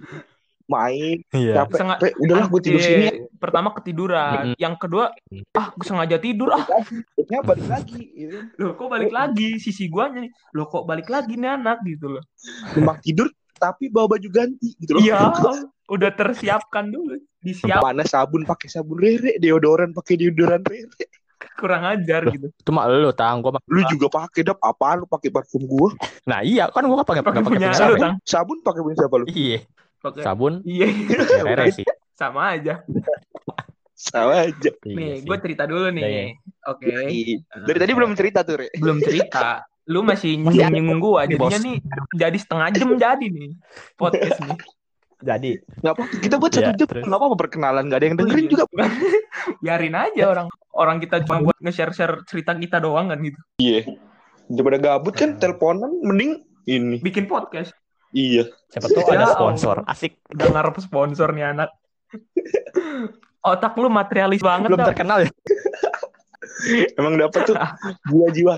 Main, 0.69 1.25
Iya. 1.33 1.65
capek. 1.65 1.77
Senga- 1.77 1.99
Rek, 1.99 2.15
udahlah 2.19 2.47
gue 2.47 2.61
tidur 2.61 2.77
Iya, 2.79 2.87
sini 2.87 3.05
ya. 3.05 3.13
Pertama 3.35 3.69
ketiduran, 3.73 4.53
yang 4.55 4.75
kedua, 4.77 5.17
ah, 5.55 5.67
gue 5.71 5.83
sengaja 5.83 6.17
tidur, 6.17 6.53
ah, 6.53 6.61
Akhirnya 6.61 7.41
balik 7.43 7.67
lagi. 7.67 8.03
gitu. 8.11 8.37
loh, 8.59 8.73
kok 8.75 8.89
balik 8.89 9.09
lagi? 9.11 9.57
Sisi 9.57 9.89
guanya 9.89 10.21
nih, 10.21 10.31
loh, 10.53 10.67
kok 10.67 10.85
balik 10.85 11.09
lagi 11.09 11.35
nih 11.35 11.51
anak 11.51 11.81
gitu 11.83 12.11
loh. 12.11 12.23
Numpang 12.75 13.01
tidur 13.01 13.27
tapi 13.55 13.89
bawa 13.89 14.15
baju 14.15 14.29
ganti 14.29 14.77
gitu 14.77 14.93
loh. 14.93 15.01
Iya, 15.01 15.33
udah 15.87 16.11
tersiapkan 16.13 16.85
dulu, 16.87 17.17
disiap, 17.39 17.81
Mana 17.81 18.05
sabun 18.05 18.45
pakai 18.45 18.69
sabun 18.69 19.01
rere, 19.01 19.35
deodoran 19.37 19.91
pakai 19.91 20.15
deodoran 20.17 20.61
rere. 20.63 21.09
kurang 21.55 21.83
ajar 21.83 22.23
Loh. 22.23 22.31
gitu. 22.31 22.47
Itu 22.53 22.71
mah 22.71 22.87
lu, 22.87 23.11
Tang. 23.11 23.39
Gua 23.39 23.55
mah. 23.55 23.63
Lu 23.65 23.83
juga 23.89 24.07
pakai 24.13 24.43
dap 24.43 24.59
apa 24.59 24.95
lu 24.95 25.07
pakai 25.07 25.27
parfum 25.29 25.63
gua? 25.65 25.91
Nah, 26.23 26.43
iya, 26.43 26.67
kan 26.67 26.83
gua 26.83 27.03
pakai 27.03 27.23
Pakai 27.23 27.43
pakai 27.43 27.51
punya 27.51 27.69
lu, 27.69 27.75
sabun. 27.75 27.99
Tang. 27.99 28.15
Sabun 28.23 28.59
pakai 28.61 28.81
punya 28.81 28.97
siapa 28.97 29.17
lu? 29.17 29.27
Iya, 29.29 29.59
Pakai, 29.99 30.23
sabun 30.23 30.63
iya, 30.63 30.87
ya, 30.87 31.43
Rere 31.43 31.75
sih. 31.75 31.83
sama 32.15 32.55
aja. 32.55 32.87
Sama 33.93 34.47
aja. 34.47 34.71
Iya 34.79 34.95
Nih, 34.95 35.15
gue 35.23 35.37
cerita 35.43 35.67
dulu 35.67 35.91
Iya, 35.91 35.99
nih. 35.99 36.39
Oke. 36.65 36.95
Dari 37.67 37.79
tadi 37.79 37.93
belum 37.93 38.15
cerita 38.15 38.47
tuh, 38.47 38.63
Re. 38.63 38.67
belum 38.73 39.03
cerita. 39.03 39.67
Lu 39.89 40.05
masih 40.05 40.39
nyinggung 40.39 41.01
gua, 41.01 41.25
Ini, 41.25 41.35
jadinya 41.35 41.59
bos. 41.59 41.65
nih 41.65 41.77
jadi 42.15 42.37
setengah 42.37 42.69
jam 42.71 42.89
jadi 42.95 43.27
nih 43.27 43.51
podcast 43.97 44.39
nih. 44.39 44.59
Jadi, 45.19 45.51
Nggak 45.83 45.93
apa 45.93 46.03
Kita 46.15 46.35
buat 46.39 46.53
satu 46.55 46.63
Iya, 46.63 46.79
jam. 46.79 46.87
terus. 46.87 47.03
Nggak 47.03 47.19
apa-apa 47.19 47.37
perkenalan. 47.37 47.83
Nggak 47.91 47.99
ada 47.99 48.07
yang 48.07 48.17
dengerin 48.17 48.47
juga. 48.47 48.65
Biarin 49.65 49.97
aja 49.97 50.23
orang 50.29 50.47
orang 50.71 50.97
kita 51.01 51.27
cuma 51.27 51.43
buat 51.43 51.59
nge-share-share 51.59 52.23
cerita 52.23 52.55
kita 52.55 52.79
doang 52.79 53.11
kan 53.11 53.19
gitu. 53.19 53.41
Iya. 53.59 53.83
Daripada 54.47 54.79
gabut 54.79 55.13
kan, 55.13 55.35
teleponan 55.37 55.91
mending 56.01 56.47
ini. 56.65 57.03
Bikin 57.03 57.27
podcast. 57.27 57.75
Iya. 58.13 58.45
siapa 58.73 58.87
tuh 58.89 59.05
ada 59.13 59.29
sponsor. 59.33 59.77
Asik. 59.85 60.21
Udah 60.33 60.49
ngarep 60.53 60.77
sponsor 60.81 61.29
nih 61.33 61.53
anak. 61.53 61.71
Otak 63.45 63.77
lu 63.77 63.93
materialis 63.93 64.41
banget 64.41 64.73
Belum 64.73 64.81
dah. 64.81 64.89
terkenal 64.93 65.19
ya. 65.25 65.31
Emang 66.99 67.15
dapat 67.21 67.41
tuh 67.47 67.57
jiwa-jiwa. 68.11 68.55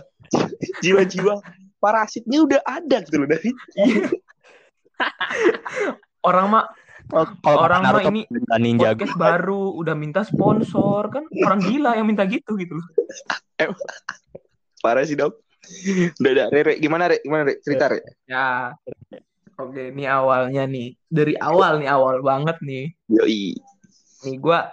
Jiwa-jiwa. 0.80 1.34
Parasitnya 1.80 2.44
udah 2.44 2.60
ada 2.64 2.96
gitu 3.04 3.24
loh 3.24 3.28
dari 3.28 3.50
Orang 6.28 6.52
mah 6.52 6.64
Kalau 7.10 7.58
Orang 7.58 7.82
mah 7.82 8.04
ini 8.06 8.22
ninja 8.60 8.94
podcast 8.94 9.18
baru 9.18 9.74
udah 9.74 9.98
minta 9.98 10.22
sponsor 10.22 11.10
kan 11.10 11.24
orang 11.42 11.58
gila 11.58 11.98
yang 11.98 12.06
minta 12.06 12.22
gitu 12.28 12.54
gitu 12.54 12.78
loh. 12.78 12.86
parah 14.80 15.04
sih, 15.04 15.18
Dok. 15.18 15.34
Udah 16.22 16.30
ada. 16.32 16.44
Re, 16.54 16.60
Re. 16.64 16.74
Gimana, 16.78 17.10
Re? 17.10 17.18
Gimana, 17.20 17.50
Re? 17.50 17.58
Cerita, 17.60 17.90
Re. 17.90 18.00
Ya. 18.24 18.72
Oke, 19.60 19.92
ini 19.92 20.04
awalnya 20.04 20.64
nih. 20.64 20.96
Dari 21.06 21.34
awal 21.36 21.78
nih, 21.78 21.88
awal 21.88 22.20
banget 22.20 22.56
nih. 22.60 22.84
Yoi. 23.08 23.56
nih 24.20 24.36
gua 24.36 24.68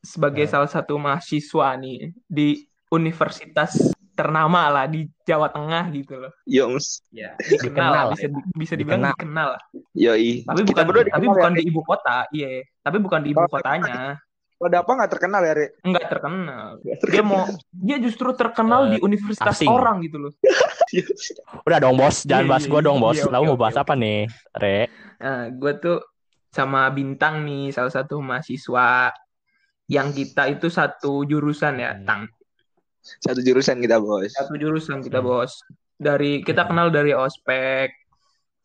sebagai 0.00 0.44
salah 0.44 0.68
satu 0.68 0.96
mahasiswa 0.96 1.72
nih 1.76 2.12
di 2.22 2.60
universitas 2.88 3.72
ternama 4.12 4.68
lah 4.68 4.84
di 4.84 5.08
Jawa 5.24 5.48
Tengah 5.48 5.88
gitu 5.90 6.20
loh. 6.20 6.32
Yoms. 6.44 7.00
Ya, 7.08 7.32
Dikenal 7.38 7.64
dikenal 7.64 8.04
bisa 8.12 8.26
di- 8.28 8.44
bisa 8.54 8.74
dibilang 8.76 9.00
Dikenal. 9.00 9.14
dikenal 9.16 9.48
lah. 9.56 9.62
Yoi. 9.94 10.44
Tapi 10.44 10.58
Kita 10.60 10.68
bukan 10.68 10.84
berdua 10.84 11.02
tapi 11.02 11.08
dikenal 11.08 11.32
bukan 11.32 11.50
ya, 11.50 11.56
di 11.56 11.62
ibu 11.64 11.80
kota, 11.82 12.16
iya. 12.30 12.48
Tapi 12.78 12.96
bukan 13.00 13.20
di 13.20 13.28
ibu 13.32 13.40
Oh, 13.40 13.48
kotanya. 13.48 14.20
Kalau 14.54 14.68
ada 14.70 14.78
apa 14.78 14.90
nggak 14.94 15.10
terkenal 15.10 15.40
ya, 15.42 15.52
Re? 15.56 15.66
Enggak 15.82 16.04
terkenal. 16.06 16.68
Dia 16.84 17.22
mau 17.24 17.42
dia 17.74 17.96
justru 17.98 18.28
terkenal 18.32 18.80
Eh, 18.86 18.90
di 18.94 18.98
universitas 19.00 19.56
asing. 19.58 19.66
orang 19.66 20.04
gitu 20.04 20.20
loh. 20.20 20.32
Udah 21.64 21.78
dong, 21.80 21.96
Bos. 21.96 22.22
Jangan 22.22 22.44
Iya, 22.44 22.50
bahas 22.50 22.64
iya, 22.64 22.70
gua 22.70 22.80
dong, 22.80 22.98
iya, 22.98 23.04
Bos. 23.04 23.16
iya, 23.16 23.24
Lalu 23.30 23.44
mau 23.48 23.58
bahas 23.58 23.76
apa 23.76 23.92
nih, 23.94 24.20
Re? 24.52 24.78
Nah, 25.18 25.42
gue 25.48 25.72
tuh 25.78 25.98
sama 26.52 26.90
Bintang 26.90 27.42
nih, 27.42 27.72
salah 27.72 27.88
satu 27.88 28.20
mahasiswa 28.20 29.08
yang 29.88 30.12
kita 30.12 30.48
itu 30.48 30.68
satu 30.68 31.24
jurusan 31.24 31.80
ya, 31.80 31.96
Hmm. 31.96 32.04
Tang. 32.04 32.22
Satu 33.02 33.40
jurusan 33.40 33.80
kita, 33.80 33.98
Bos. 33.98 34.30
Satu 34.30 34.54
jurusan 34.54 35.00
kita, 35.00 35.18
Hmm. 35.18 35.26
Bos. 35.26 35.52
Dari 35.96 36.42
kita 36.42 36.66
kenal 36.66 36.90
dari 36.90 37.14
ospek. 37.14 37.90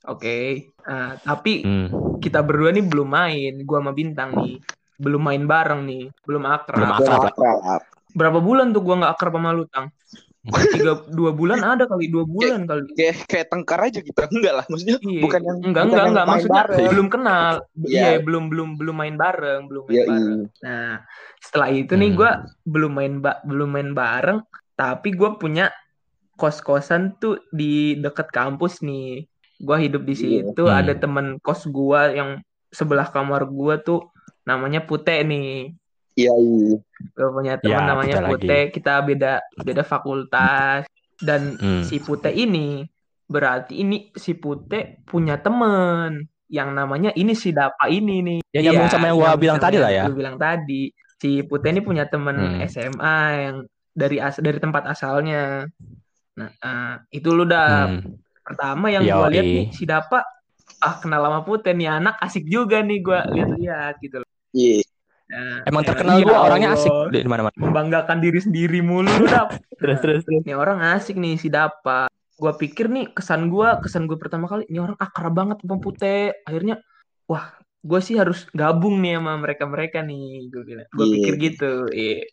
Oke. 0.08 0.72
Nah, 0.84 1.18
tapi 1.18 1.62
Hmm. 1.62 1.88
kita 2.18 2.42
berdua 2.42 2.72
nih 2.72 2.86
belum 2.86 3.08
main, 3.08 3.54
gua 3.64 3.80
sama 3.82 3.92
Bintang 3.92 4.36
nih. 4.36 4.58
Belum 4.98 5.22
main 5.22 5.44
bareng 5.46 5.86
nih, 5.86 6.10
belum 6.26 6.44
akrab. 6.44 6.80
Belum 6.82 6.92
akrab. 6.92 7.82
Berapa 8.18 8.40
bulan 8.42 8.74
tuh 8.74 8.82
gua 8.82 8.96
nggak 8.98 9.14
akrab 9.14 9.34
sama 9.38 9.54
lu, 9.54 9.70
Tang? 9.70 9.94
Tiga, 10.48 10.94
dua 11.12 11.32
bulan 11.32 11.60
ada 11.60 11.84
kali, 11.84 12.08
dua 12.08 12.24
bulan 12.24 12.64
kali. 12.64 12.88
Kayak 12.96 13.28
kayak 13.28 13.48
tengkar 13.52 13.80
aja 13.84 14.00
kita. 14.00 14.32
Enggak 14.32 14.54
lah, 14.56 14.66
maksudnya 14.72 14.98
Iya. 15.00 15.22
bukan 15.22 15.42
yang 15.44 15.58
enggak 15.60 15.84
bukan 15.84 15.84
enggak 15.84 16.00
yang 16.00 16.12
enggak 16.12 16.28
maksudnya 16.28 16.62
bareng. 16.64 16.90
belum 16.90 17.08
kenal. 17.12 17.54
Iya. 17.76 17.90
Iya, 17.92 18.18
belum 18.24 18.44
belum 18.48 18.70
belum 18.80 18.96
main 18.96 19.16
bareng, 19.16 19.62
belum 19.68 19.84
main 19.84 19.94
Iya, 19.94 20.04
bareng. 20.08 20.42
Nah, 20.64 20.92
setelah 21.38 21.70
itu 21.70 21.94
nih 21.94 22.10
Hmm. 22.10 22.18
gua 22.18 22.32
belum 22.64 22.92
main 22.94 23.14
ba- 23.20 23.42
belum 23.44 23.70
main 23.70 23.92
bareng, 23.92 24.40
tapi 24.74 25.10
gua 25.12 25.30
punya 25.36 25.66
kos-kosan 26.34 27.18
tuh 27.18 27.42
di 27.50 27.98
dekat 27.98 28.30
kampus 28.30 28.80
nih. 28.80 29.26
Gua 29.58 29.76
hidup 29.76 30.06
di 30.06 30.14
Iya. 30.14 30.22
situ, 30.54 30.64
Hmm. 30.64 30.78
ada 30.78 30.94
temen 30.94 31.42
kos 31.42 31.66
gua 31.66 32.08
yang 32.10 32.40
sebelah 32.70 33.10
kamar 33.10 33.48
gua 33.48 33.78
tuh 33.78 34.08
namanya 34.44 34.80
Pute 34.80 35.18
nih. 35.24 35.74
Iya, 36.18 36.34
iya. 36.34 36.76
Gue 37.14 37.30
punya 37.30 37.54
teman 37.62 37.84
Ya, 37.86 37.90
namanya 37.94 38.16
Pute 38.26 38.30
Pute, 38.42 38.60
kita 38.74 38.94
beda 39.06 39.34
beda 39.62 39.84
fakultas 39.86 40.90
dan 41.22 41.58
Hmm. 41.62 41.86
si 41.86 42.02
Pute 42.02 42.34
ini 42.34 42.86
berarti 43.30 43.78
ini 43.86 44.10
si 44.18 44.34
Pute 44.34 45.02
punya 45.06 45.38
temen 45.38 46.26
yang 46.50 46.74
namanya 46.74 47.14
ini 47.14 47.38
si 47.38 47.54
Dapa 47.54 47.86
ini 47.92 48.24
nih. 48.26 48.40
Ya, 48.50 48.60
nyambung 48.66 48.90
sama 48.90 49.14
yang 49.14 49.18
gua 49.22 49.30
nyambung 49.36 49.44
bilang 49.46 49.60
tadi 49.62 49.76
yang 49.78 49.84
lah 49.86 49.92
ya. 49.94 50.04
Gua 50.10 50.16
bilang 50.18 50.38
tadi. 50.42 50.82
Si 51.22 51.30
Pute 51.46 51.68
ini 51.70 51.82
punya 51.86 52.04
temen 52.10 52.38
Hmm. 52.38 52.66
SMA 52.66 53.18
yang 53.46 53.58
dari 53.94 54.18
as 54.22 54.38
dari 54.42 54.58
tempat 54.58 54.84
asalnya. 54.90 55.66
Nah, 56.38 56.50
ah, 56.62 57.02
itu 57.14 57.30
lu 57.34 57.46
udah 57.46 57.94
Hmm. 57.94 58.18
pertama 58.42 58.90
yang 58.90 59.06
gua 59.06 59.28
Yoi. 59.30 59.34
lihat 59.38 59.48
nih 59.50 59.68
si 59.74 59.84
Dapa 59.86 60.22
ah 60.82 60.96
kenal 61.02 61.26
sama 61.26 61.42
Pute 61.46 61.74
nih 61.74 61.90
anak 61.90 62.16
asik 62.22 62.46
juga 62.46 62.82
nih 62.86 63.02
gua 63.06 63.26
lihat-lihat 63.34 63.94
gitu 64.02 64.22
loh. 64.22 64.30
Iya. 64.54 64.82
Nah, 65.28 65.60
Emang 65.68 65.84
ya, 65.84 65.88
terkenal 65.92 66.16
iya 66.18 66.26
gua 66.26 66.38
orangnya 66.48 66.70
asik 66.72 66.92
di 67.12 67.28
mana-mana. 67.28 67.52
Membanggakan 67.60 68.18
diri 68.24 68.40
sendiri 68.40 68.80
mulu. 68.80 69.12
Terus 69.78 70.00
terus 70.00 70.22
terus. 70.24 70.42
Ini 70.42 70.56
orang 70.56 70.80
asik 70.96 71.20
nih 71.20 71.36
si 71.36 71.52
Dapa. 71.52 72.08
Gua 72.34 72.56
pikir 72.56 72.88
nih 72.88 73.12
kesan 73.12 73.52
gua, 73.52 73.78
kesan 73.78 74.08
gue 74.08 74.16
pertama 74.16 74.46
kali, 74.46 74.64
ini 74.70 74.80
orang 74.80 74.96
akrab 74.98 75.34
banget 75.34 75.58
sama 75.62 75.78
Pute. 75.78 76.38
Akhirnya, 76.46 76.80
wah, 77.26 77.54
gue 77.82 78.00
sih 78.00 78.16
harus 78.16 78.46
gabung 78.54 79.02
nih 79.02 79.18
sama 79.18 79.38
mereka-mereka 79.38 80.00
nih. 80.02 80.48
Gue 80.48 80.64
bilang, 80.64 80.88
gue 80.88 81.06
Iya. 81.06 81.14
pikir 81.18 81.34
gitu. 81.42 81.72
Iya. 81.90 82.24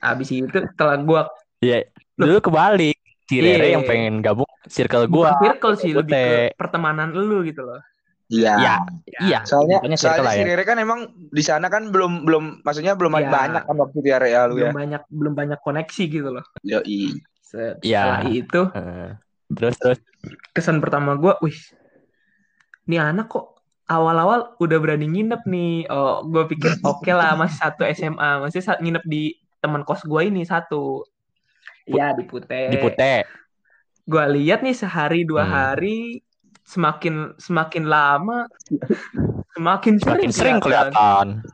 Abis 0.00 0.28
itu 0.30 0.48
setelah 0.52 0.96
gua 1.00 1.22
Iya, 1.58 1.88
dulu 2.14 2.38
kebalik. 2.40 2.96
Si 3.24 3.40
Rere 3.40 3.72
Iya. 3.72 3.80
yang 3.80 3.84
pengen 3.88 4.20
gabung 4.20 4.44
circle 4.68 5.08
bukan 5.08 5.32
gua. 5.32 5.40
circle 5.40 5.74
sih, 5.80 5.90
lebih 5.96 6.12
ke 6.12 6.20
Pute. 6.20 6.60
pertemanan 6.60 7.08
lu 7.10 7.40
gitu 7.42 7.64
loh. 7.64 7.80
Iya. 8.24 8.56
Iya, 8.56 8.74
iya. 9.20 9.38
Soalnya, 9.44 9.84
Pokoknya 9.84 9.98
circle 10.00 10.16
soalnya 10.16 10.24
lah 10.24 10.34
si 10.34 10.40
ya. 10.40 10.46
Rere 10.48 10.64
kan 10.64 10.78
emang 10.80 11.00
di 11.12 11.42
sana 11.44 11.66
kan 11.68 11.92
belum 11.92 12.24
belum 12.24 12.44
maksudnya 12.64 12.96
belum 12.96 13.12
Iya. 13.14 13.28
banyak 13.28 13.62
kan 13.64 13.76
waktu 13.76 13.98
di 14.00 14.10
area 14.10 14.48
lu 14.48 14.56
Belum 14.56 14.72
ya. 14.72 14.74
banyak 14.74 15.02
belum 15.12 15.34
banyak 15.36 15.58
koneksi 15.60 16.02
gitu 16.08 16.28
loh. 16.32 16.44
Yoi. 16.62 17.12
Se- 17.44 17.76
Iya. 17.84 18.00
Setelah 18.20 18.22
itu 18.26 18.60
Heeh. 18.72 19.08
Terus 19.52 19.76
terus. 19.76 19.98
kesan 20.50 20.80
pertama 20.80 21.14
gua, 21.14 21.36
wih, 21.38 21.54
nih 22.86 22.96
anak 22.98 23.28
kok 23.28 23.60
awal-awal 23.84 24.56
udah 24.56 24.78
berani 24.80 25.04
nginep 25.04 25.44
nih. 25.44 25.84
Oh, 25.86 26.24
gue 26.24 26.48
pikir 26.48 26.80
oke 26.82 27.12
lah 27.12 27.36
masih 27.36 27.60
satu 27.60 27.84
SMA, 27.86 28.40
masih 28.40 28.64
sa- 28.64 28.80
nginep 28.80 29.04
di 29.04 29.36
teman 29.60 29.84
kos 29.84 30.00
gua 30.02 30.24
ini 30.24 30.42
satu. 30.42 31.04
Iya 31.84 32.16
di 32.16 32.24
Pute. 32.24 32.72
Di 32.72 32.80
Pute. 32.80 33.28
Gua 34.02 34.24
lihat 34.26 34.64
nih 34.64 34.72
sehari 34.72 35.24
dua 35.24 35.44
Hmm. 35.44 35.52
hari 35.52 36.23
semakin 36.64 37.36
semakin 37.36 37.84
lama 37.86 38.48
semakin 39.54 39.94
Makin 39.94 39.94
sering 40.00 40.30
sering 40.32 40.58
kelihatan. 40.58 41.44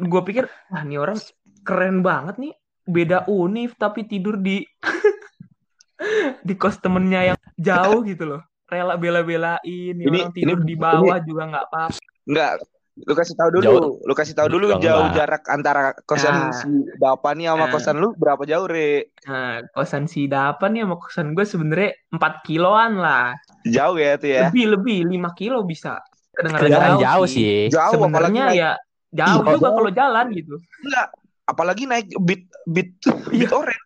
Gue 0.00 0.22
pikir 0.26 0.48
wah 0.72 0.82
nih 0.82 0.98
orang 0.98 1.20
keren 1.62 2.00
banget 2.02 2.36
nih. 2.40 2.54
Beda 2.84 3.24
univ 3.28 3.76
tapi 3.78 4.04
tidur 4.04 4.36
di 4.36 4.60
di 6.46 6.54
kos 6.58 6.80
temennya 6.82 7.32
yang 7.32 7.38
jauh 7.56 8.02
gitu 8.04 8.24
loh. 8.26 8.42
Rela 8.64 8.96
bela-belain 8.96 9.60
Ini- 9.62 10.04
orang 10.08 10.32
tidur 10.34 10.58
ini- 10.64 10.68
di 10.68 10.74
bawah 10.76 11.20
juga 11.20 11.42
nggak 11.52 11.64
apa-apa. 11.68 12.00
Enggak, 12.24 12.52
lu 12.96 13.12
kasih 13.12 13.34
tahu 13.34 13.50
dulu. 13.50 13.64
Jauh. 13.66 13.92
Lu 14.00 14.14
kasih 14.14 14.34
tahu 14.34 14.48
dulu 14.48 14.64
Enggak. 14.70 14.82
jauh 14.84 15.06
jarak 15.10 15.42
antara 15.48 15.82
kosan 16.02 16.30
Nah. 16.30 16.54
si 16.54 16.70
Dapa 16.94 17.34
nih 17.34 17.50
sama 17.50 17.66
Nah. 17.66 17.70
kosan 17.70 17.96
lu 17.98 18.08
berapa 18.14 18.42
jauh, 18.44 18.66
Re? 18.66 19.10
Nah, 19.24 19.66
kosan 19.70 20.06
si 20.06 20.26
Dapa 20.26 20.66
nih 20.66 20.86
sama 20.86 20.96
kosan 20.96 21.34
gue 21.34 21.42
sebenarnya 21.42 21.90
4 22.08 22.34
kiloan 22.42 22.92
lah. 22.96 23.34
Jauh 23.64 23.98
ya 23.98 24.14
itu 24.14 24.26
ya. 24.28 24.46
Lebih 24.46 24.78
lebih 24.78 24.98
5 25.10 25.30
kilo 25.34 25.62
bisa. 25.62 25.98
Kedengaran 26.30 26.70
jauh, 26.98 27.02
jauh 27.02 27.26
sih. 27.26 27.66
sih. 27.66 27.74
Jauh 27.74 27.94
Sebenarnya 27.98 28.44
naik 28.48 28.56
ya 28.56 28.70
jauh 29.12 29.38
Iya, 29.40 29.50
juga 29.52 29.58
jauh. 29.60 29.74
kalau 29.74 29.90
jalan 29.90 30.26
gitu. 30.30 30.54
enggak. 30.80 31.06
Apalagi 31.44 31.82
naik 31.84 32.06
beat 32.20 32.42
beat 32.64 32.90
Iya. 33.30 33.46
beat 33.46 33.52
orange. 33.52 33.84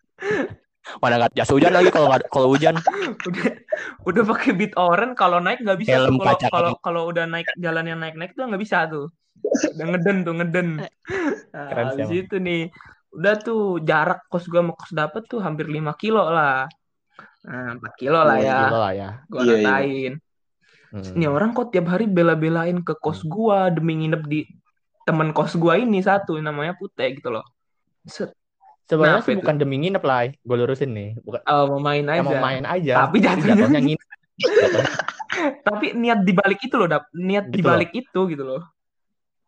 Mana 1.01 1.15
nggak 1.19 1.33
jas 1.35 1.49
hujan 1.49 1.69
lagi 1.69 1.89
kalau 1.89 2.09
nggak 2.09 2.29
kalau 2.29 2.49
hujan. 2.49 2.73
udah 3.29 3.45
udah 4.05 4.23
pakai 4.25 4.51
beat 4.57 4.75
orange 4.77 5.15
kalau 5.19 5.39
naik 5.39 5.61
nggak 5.63 5.79
bisa 5.81 5.97
Helm 5.99 6.19
tuh. 6.19 6.25
Kalau 6.25 6.39
kalau 6.51 6.73
kalau 6.81 7.03
udah 7.11 7.25
naik 7.29 7.49
jalan 7.59 7.85
yang 7.87 7.99
naik 8.01 8.15
naik 8.19 8.33
tuh 8.35 8.49
nggak 8.49 8.63
bisa 8.63 8.89
tuh. 8.89 9.07
Udah 9.75 9.87
ngeden 9.95 10.17
tuh 10.27 10.35
ngeden. 10.39 10.69
Nah, 11.55 11.67
Keren 11.73 11.87
habis 11.95 12.11
itu 12.13 12.37
nih 12.37 12.69
udah 13.15 13.35
tuh 13.41 13.81
jarak 13.83 14.25
kos 14.29 14.47
gua 14.47 14.61
sama 14.61 14.73
kos 14.77 14.93
dapet 14.93 15.23
tuh 15.27 15.41
hampir 15.41 15.67
5 15.67 15.95
kilo 15.97 16.23
lah. 16.29 16.69
Nah 17.49 17.79
4 17.81 17.95
kilo 17.97 18.21
lah 18.21 18.37
Iya, 18.37 18.47
ya. 18.47 18.59
Gila 18.61 18.79
lah 18.79 18.93
ya. 18.93 19.11
gua 19.27 19.41
Iya, 19.43 19.55
iya. 19.57 19.57
ratain. 19.65 20.15
Hmm. 20.89 21.05
ini 21.21 21.29
orang 21.29 21.53
kok 21.53 21.69
tiap 21.69 21.93
hari 21.93 22.09
bela-belain 22.09 22.81
ke 22.81 22.97
kos 22.97 23.21
gua 23.29 23.69
demi 23.69 24.01
nginep 24.01 24.23
di 24.25 24.49
temen 25.05 25.37
kos 25.37 25.53
gua 25.61 25.77
ini 25.77 26.01
satu 26.01 26.41
namanya 26.41 26.73
Pute 26.81 27.05
gitu 27.13 27.29
loh. 27.29 27.45
Set, 28.09 28.33
Sebenarnya 28.89 29.21
sih 29.21 29.33
itu? 29.33 29.41
bukan 29.41 29.57
demi 29.57 29.77
nginep 29.79 30.01
lah. 30.01 30.33
Gue 30.35 30.57
lurusin 30.57 30.91
nih. 30.91 31.11
Bukan 31.21 31.41
oh, 31.43 31.65
mau 31.71 31.81
main 31.83 32.05
aja 32.05 32.19
emang 32.19 32.41
main 32.41 32.65
aja. 32.65 32.95
Tapi 33.05 33.17
jatuhnya- 33.21 33.57
jatuhnya 33.59 33.81
nginep. 33.81 34.07
Jatuhnya- 34.39 34.97
tapi 35.67 35.87
niat 35.93 36.25
dibalik 36.25 36.59
itu 36.59 36.75
loh 36.75 36.89
dap 36.89 37.05
niat 37.13 37.47
Gitu 37.47 37.61
dibalik 37.61 37.91
itu 37.93 38.21
gitu 38.27 38.43
loh 38.43 38.63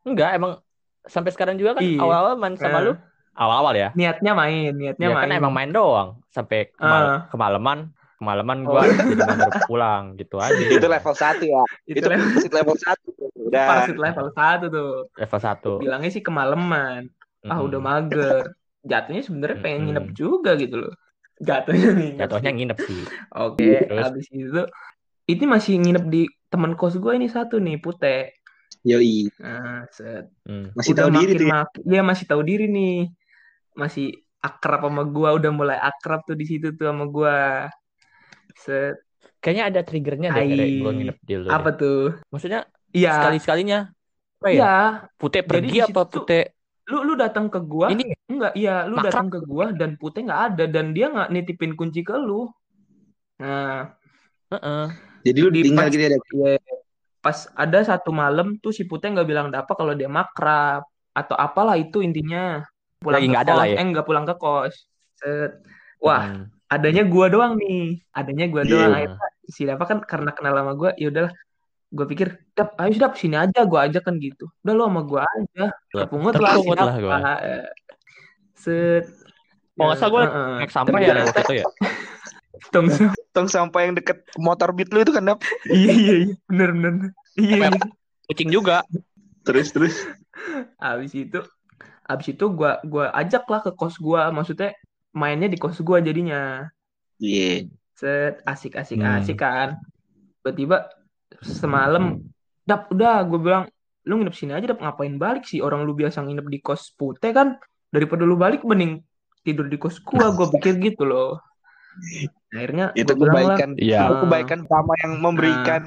Enggak, 0.03 0.35
emang 0.35 0.61
sampai 1.03 1.31
sekarang 1.31 1.57
juga 1.57 1.75
kan 1.75 1.83
Iya. 1.83 1.99
awal-awal 1.99 2.35
main 2.37 2.55
sama 2.55 2.79
Nah. 2.79 2.85
lu. 2.85 2.93
Awal-awal 3.33 3.75
ya. 3.75 3.88
niatnya 3.95 4.33
main 4.33 4.71
niatnya 4.71 5.07
Ya 5.07 5.14
main 5.14 5.25
kan 5.25 5.38
emang 5.38 5.53
main 5.53 5.71
doang 5.71 6.21
sampai 6.29 6.69
kemal- 6.71 7.09
Ah. 7.09 7.21
kemalaman 7.29 7.79
kemalaman 8.17 8.59
gua 8.62 8.81
Oh. 8.81 8.85
jadi 8.85 9.17
baru 9.17 9.61
pulang 9.64 10.03
gitu 10.14 10.37
aja. 10.45 10.53
Itu 10.69 10.87
level 10.87 11.14
1 11.14 11.41
ya. 11.43 11.62
itu, 11.88 11.97
Itu 11.97 12.07
level 12.07 12.29
level 12.53 12.77
1. 12.77 13.09
Udah. 13.41 13.67
parasit 13.67 13.97
level 13.97 14.29
satu 14.31 14.64
tuh 14.69 14.91
level 15.17 15.41
1. 15.41 15.71
bilangnya 15.81 16.11
sih 16.11 16.21
kemalaman 16.21 17.09
ah 17.43 17.59
udah 17.59 17.81
mager 17.81 18.53
jatuhnya 18.83 19.23
sebenarnya 19.23 19.59
pengen 19.59 19.77
Mm-mm. 19.77 19.87
nginep 19.88 20.07
juga 20.12 20.51
gitu 20.57 20.77
loh 20.81 20.95
jatuhnya 21.49 21.88
nih 21.97 22.11
Jatuhnya 22.21 22.51
nginep 22.53 22.79
sih. 22.81 23.03
oke 23.33 23.64
Terus? 23.88 24.01
habis 24.05 24.27
itu 24.29 24.62
ini 25.27 25.45
masih 25.47 25.75
nginep 25.79 26.05
di 26.09 26.23
teman 26.49 26.73
kos 26.75 26.97
gue 26.97 27.12
ini 27.14 27.29
satu 27.29 27.57
nih 27.57 27.77
Pute 27.79 28.37
Yoi. 28.83 29.29
nah 29.38 29.85
set 29.88 30.29
Hmm. 30.45 30.73
Masih 30.75 30.93
udah 30.93 31.05
tahu 31.07 31.11
diri 31.21 31.33
tuh 31.37 31.47
ya. 31.47 31.53
mak- 31.53 31.81
dia 31.81 32.03
masih 32.03 32.25
tahu 32.27 32.43
diri 32.43 32.66
nih 32.66 32.97
masih 33.73 34.07
akrab 34.40 34.83
sama 34.83 35.05
gua 35.05 35.37
udah 35.37 35.53
mulai 35.53 35.79
akrab 35.79 36.25
tuh 36.25 36.35
di 36.35 36.49
situ 36.49 36.73
tuh 36.75 36.88
sama 36.88 37.05
gua 37.07 37.69
set 38.57 38.97
Kayaknya 39.40 39.64
ada 39.73 39.81
triggernya 39.81 40.29
deh. 40.33 40.49
Rek, 40.49 40.71
gua 40.81 40.93
nginep 40.93 41.16
di 41.21 41.35
lu. 41.37 41.49
apa 41.49 41.71
tuh 41.73 42.01
Maksudnya 42.29 42.61
iya 42.90 43.12
sekali-sekalinya 43.14 43.79
ya? 44.40 44.49
iya 44.49 44.73
Pute 45.14 45.40
Jadi 45.40 45.49
pergi 45.49 45.79
apa 45.81 46.01
situ- 46.03 46.12
Pute 46.19 46.40
lu 46.88 46.99
lu 47.05 47.14
datang 47.14 47.47
ke 47.47 47.61
gua 47.62 47.87
ini 47.88 48.03
enggak 48.31 48.53
iya 48.55 48.87
lu 48.87 48.95
Makrab. 48.95 49.07
datang 49.11 49.27
ke 49.29 49.38
gua 49.43 49.66
dan 49.71 49.95
Putih 49.95 50.23
nggak 50.25 50.43
ada 50.49 50.64
dan 50.64 50.90
dia 50.90 51.07
nggak 51.09 51.29
nitipin 51.29 51.75
kunci 51.75 52.01
ke 52.01 52.14
lu 52.14 52.47
nah 53.37 53.90
Heeh. 54.51 54.85
Jadi 55.23 55.38
lu 55.38 55.51
Di 55.51 55.62
tinggal 55.62 55.87
pas- 55.87 55.93
gitu 55.93 56.03
ya. 56.03 56.11
Dek? 56.11 56.23
ya, 56.33 56.55
pas 57.21 57.38
ada 57.55 57.79
satu 57.81 58.11
malam 58.11 58.57
tuh 58.57 58.71
si 58.71 58.83
Putih 58.83 59.11
nggak 59.11 59.25
bilang 59.25 59.47
apa 59.51 59.73
kalau 59.73 59.93
dia 59.93 60.09
makrab 60.09 60.83
atau 61.11 61.37
apalah 61.37 61.75
itu 61.75 62.01
intinya 62.01 62.64
pulang 62.99 63.21
Lagi 63.21 63.27
ke 63.27 63.31
nggak 63.31 63.45
ada 63.45 63.53
kos 63.53 63.59
lah 63.59 63.66
ya? 63.66 63.77
eh 63.77 63.87
nggak 63.87 64.07
pulang 64.07 64.25
ke 64.25 64.35
kos 64.35 64.75
Set. 65.14 65.53
wah 65.99 66.23
Hmm. 66.25 66.45
adanya 66.66 67.03
gua 67.05 67.27
doang 67.27 67.55
nih 67.57 67.99
adanya 68.11 68.45
gua 68.47 68.62
Iya. 68.62 68.71
doang 68.71 68.93
akhirnya 68.93 69.29
si 69.47 69.62
Dapa 69.62 69.85
kan 69.85 69.99
karena 70.01 70.31
kenal 70.31 70.55
sama 70.55 70.73
gua 70.73 70.90
ya 70.95 71.07
udahlah 71.09 71.33
gua 71.90 72.07
pikir 72.07 72.29
dap 72.55 72.75
ayo 72.77 72.95
dap 72.97 73.14
sini 73.14 73.37
aja 73.37 73.61
gua 73.66 73.85
ajak 73.85 74.03
kan 74.03 74.14
gitu 74.16 74.47
udah 74.62 74.73
lu 74.73 74.83
sama 74.85 75.03
gua 75.03 75.21
aja 75.27 75.64
terpungut 75.90 76.35
lah 76.35 76.51
Terpungut 76.55 76.79
lah. 76.79 76.95
Eh, 77.38 77.64
set 78.61 79.09
Kalau 79.75 79.88
nggak 79.88 79.99
salah 79.99 80.12
gua 80.12 80.23
Heeh. 80.29 80.57
naik 80.61 80.73
sampah 80.73 80.99
ya 81.01 81.12
waktu 81.16 81.40
itu 81.40 81.55
ya. 81.64 81.66
Tong 82.68 82.87
Tong 83.33 83.49
sampah 83.49 83.81
yang 83.83 83.96
deket 83.96 84.20
motor 84.37 84.77
beat 84.77 84.92
lu 84.92 85.01
itu 85.01 85.11
kan, 85.11 85.25
Dap. 85.25 85.40
iya 85.66 85.92
iya 85.96 86.14
iya 86.29 86.35
bener 86.44 86.70
bener 86.77 86.92
iya 87.35 87.57
iya. 87.66 87.81
Kucing 88.29 88.53
juga. 88.53 88.85
Terus 89.42 89.73
terus. 89.73 89.96
abis 90.77 91.12
itu 91.16 91.40
abis 92.05 92.27
itu 92.33 92.44
gua 92.53 92.81
gua 92.85 93.09
ajak 93.16 93.49
lah 93.49 93.61
ke 93.61 93.73
kos 93.73 93.96
gua 93.96 94.29
maksudnya 94.29 94.77
mainnya 95.11 95.49
di 95.49 95.57
kos 95.57 95.81
gua 95.81 96.01
jadinya 96.01 96.68
Iya. 97.16 97.68
set 97.96 98.40
asik 98.44 98.77
asik 98.77 99.01
Hmm. 99.01 99.20
asik 99.20 99.37
kan 99.37 99.77
tiba-tiba 100.40 100.88
semalam 101.40 102.20
dap 102.64 102.88
udah 102.88 103.20
gue 103.25 103.38
bilang 103.40 103.64
lu 104.09 104.16
nginep 104.16 104.33
sini 104.33 104.53
aja 104.57 104.73
dap 104.73 104.81
ngapain 104.81 105.20
balik 105.20 105.44
sih 105.44 105.61
orang 105.61 105.85
lu 105.85 105.92
biasa 105.92 106.25
nginep 106.25 106.46
di 106.49 106.59
kos 106.64 106.96
putih 106.96 107.37
kan 107.37 107.61
daripada 107.90 108.22
lu 108.24 108.35
balik 108.35 108.62
mending 108.62 109.03
tidur 109.42 109.66
di 109.66 109.76
kos 109.76 109.98
gua 110.00 110.31
gue 110.31 110.46
pikir 110.59 110.79
gitu 110.81 111.03
loh 111.05 111.38
akhirnya 112.55 112.94
Itu 112.94 113.14
gua 113.14 113.35
bilang 113.35 113.35
lah, 113.35 113.42
kebaikan. 113.59 113.70
Iya. 113.79 114.00
Itu 114.07 114.14
kebaikan 114.26 114.59
pertama 114.64 114.92
yang 115.03 115.12
memberikan 115.18 115.83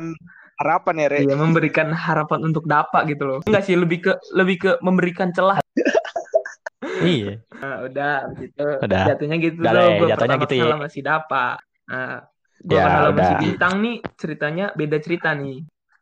harapan 0.59 0.95
ya, 0.99 1.07
Re. 1.09 1.19
Iya 1.25 1.35
memberikan 1.35 1.87
harapan 1.91 2.39
untuk 2.43 2.63
dapat 2.67 3.01
gitu 3.07 3.23
loh. 3.25 3.39
Enggak 3.47 3.63
sih 3.65 3.75
lebih 3.75 3.99
ke 4.03 4.11
lebih 4.35 4.55
ke 4.59 4.71
memberikan 4.83 5.31
celah. 5.31 5.59
Iya. 7.03 7.39
Nah, 7.59 7.77
udah 7.87 8.15
gitu. 8.39 8.67
Udah. 8.79 9.03
Jatuhnya 9.11 9.37
gitu 9.39 9.59
Udah 9.59 9.71
loh. 9.75 9.81
deh, 9.81 9.91
Gue 9.99 10.07
jatuhnya 10.11 10.35
pertama 10.35 10.43
gitu 10.43 10.53
ya. 10.53 10.63
kenal 10.63 10.75
sama 10.75 10.87
si 10.91 10.99
Dapa. 11.03 11.45
Nah, 11.89 12.15
gue 12.63 12.75
Ya, 12.75 12.83
kenal 12.83 13.03
sama 13.03 13.07
si 13.07 13.15
udah. 13.15 13.39
Bintang 13.43 13.73
nih 13.83 13.95
ceritanya 14.19 14.65
beda 14.75 14.97
cerita 14.99 15.29
nih. 15.35 15.57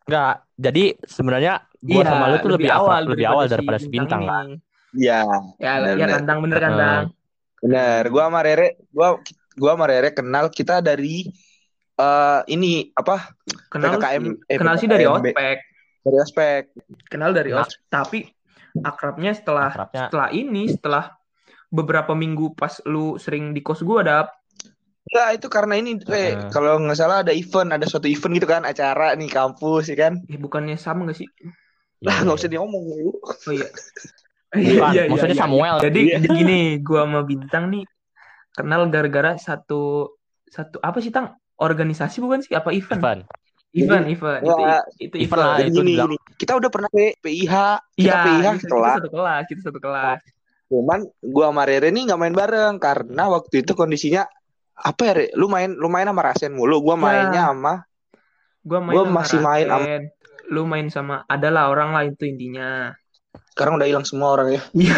Enggak. 0.10 0.36
Jadi 0.62 0.84
sebenarnya 1.06 1.54
gua 1.82 2.02
Iya, 2.02 2.06
sama 2.06 2.26
lu 2.28 2.38
tuh 2.38 2.52
lebih, 2.54 2.70
awal 2.70 3.02
lebih 3.08 3.26
awal 3.30 3.46
daripada 3.50 3.78
si 3.78 3.90
bintang 3.90 4.22
lah. 4.26 4.46
Iya. 4.92 5.24
Ya, 5.60 5.72
Benar, 5.80 5.96
ya 5.96 6.06
benar. 6.06 6.10
kandang 6.20 6.40
bener 6.44 6.58
kan, 6.60 6.72
Heeh. 6.72 6.80
Dang? 6.82 7.06
Benar. 7.62 8.02
Gua 8.12 8.24
sama 8.28 8.40
Rere, 8.44 8.68
gua 8.92 9.08
gua 9.56 9.72
sama 9.78 9.86
Rere 9.88 10.10
kenal 10.12 10.46
kita 10.52 10.84
dari 10.84 11.28
eh 11.96 12.40
ini 12.50 12.90
apa? 12.98 13.32
Kenal 13.70 14.00
PKKM, 14.00 14.24
sih, 14.26 14.34
eh, 14.50 14.58
kenal 14.58 14.76
sih 14.80 14.88
dari 14.90 15.06
ospek. 15.08 15.58
Dari 16.02 16.18
ospek. 16.18 16.64
Kenal 17.08 17.32
dari 17.32 17.54
Kenal. 17.54 17.64
ospek. 17.68 17.80
Tapi 17.88 18.20
akrabnya 18.82 19.32
setelah 19.36 19.70
Akrabnya 19.72 20.02
setelah 20.08 20.30
ini, 20.32 20.64
setelah 20.72 21.04
beberapa 21.72 22.12
minggu 22.18 22.52
pas 22.58 22.84
lu 22.84 23.16
sering 23.16 23.56
di 23.56 23.62
kos 23.64 23.84
gua 23.86 24.02
dap. 24.04 24.28
Enggak, 25.12 25.30
itu 25.44 25.48
karena 25.52 25.74
ini 25.76 26.00
Re, 26.04 26.16
Heeh. 26.40 26.50
kalau 26.56 26.80
nggak 26.80 26.96
salah 26.96 27.20
ada 27.24 27.36
event, 27.36 27.76
ada 27.76 27.84
suatu 27.84 28.08
event 28.08 28.32
gitu 28.38 28.48
kan, 28.48 28.64
acara 28.64 29.12
nih 29.16 29.28
kampus 29.28 29.92
ya 29.92 29.98
kan. 30.08 30.24
Eh 30.32 30.40
bukannya 30.40 30.80
sama 30.80 31.04
gak 31.12 31.20
sih? 31.20 31.28
Lah 32.02 32.24
nggak 32.24 32.38
usah 32.38 32.50
diomong 32.50 32.84
lu. 32.88 33.12
Oh 33.20 33.52
iya. 33.52 33.68
Bukan, 34.52 34.92
Iya, 34.92 34.92
iya, 34.92 35.04
maksudnya 35.08 35.36
iya, 35.36 35.44
Samuel. 35.48 35.76
Jadi 35.80 36.00
Iya. 36.12 36.18
gini, 36.36 36.62
gua 36.84 37.08
sama 37.08 37.24
Bintang 37.24 37.72
nih 37.72 37.84
kenal 38.52 38.84
gara-gara 38.92 39.40
satu 39.40 40.12
satu 40.46 40.78
apa 40.80 41.00
sih 41.00 41.08
Tang? 41.08 41.40
Organisasi 41.56 42.20
bukan 42.20 42.44
sih? 42.44 42.52
Apa 42.52 42.76
event? 42.76 43.00
Ivan. 43.00 43.20
Event, 43.72 44.06
event. 44.12 44.42
Itu 44.44 44.52
Ya, 44.60 44.78
itu 45.00 45.16
event 45.24 45.40
lah, 45.40 45.56
Jadi 45.56 45.70
itu 45.72 45.80
gini, 45.80 45.94
gini, 45.96 46.18
kita 46.36 46.60
udah 46.60 46.68
pernah 46.68 46.90
ke 46.92 47.16
PIH, 47.18 47.56
kita 47.96 48.04
Iya, 48.04 48.14
PIH 48.20 48.28
kita, 48.28 48.52
kita 48.52 48.60
setelah 48.60 48.92
satu 49.00 49.10
kelas, 49.10 49.44
kita 49.48 49.62
satu 49.64 49.80
kelas. 49.80 50.20
Cuman 50.68 51.00
gua 51.24 51.46
sama 51.48 51.64
Rere 51.64 51.88
nih 51.88 52.04
nggak 52.12 52.20
main 52.20 52.36
bareng 52.36 52.76
karena 52.76 53.24
waktu 53.28 53.64
itu 53.64 53.72
kondisinya 53.72 54.28
apa 54.76 55.02
ya, 55.06 55.14
Re? 55.16 55.26
Lu 55.32 55.48
main 55.48 55.72
lu 55.72 55.88
main 55.88 56.04
sama 56.04 56.22
Rasen 56.22 56.52
mulu, 56.52 56.84
gua 56.84 56.96
Ya. 56.96 57.00
mainnya 57.00 57.44
sama 57.48 57.74
Gua 58.62 58.78
main 58.78 58.94
Gua 58.94 59.04
sama 59.08 59.16
masih 59.18 59.40
main 59.40 59.66
sama- 59.66 59.80
Rasen. 59.80 60.02
Lu 60.52 60.62
main 60.68 60.88
sama 60.92 61.16
adalah 61.26 61.72
orang 61.72 61.90
lah 61.96 62.04
itu 62.04 62.28
intinya. 62.28 62.92
Sekarang 63.52 63.78
udah 63.80 63.88
hilang 63.88 64.06
semua 64.08 64.36
orang 64.36 64.56
ya. 64.56 64.62
Iya. 64.74 64.96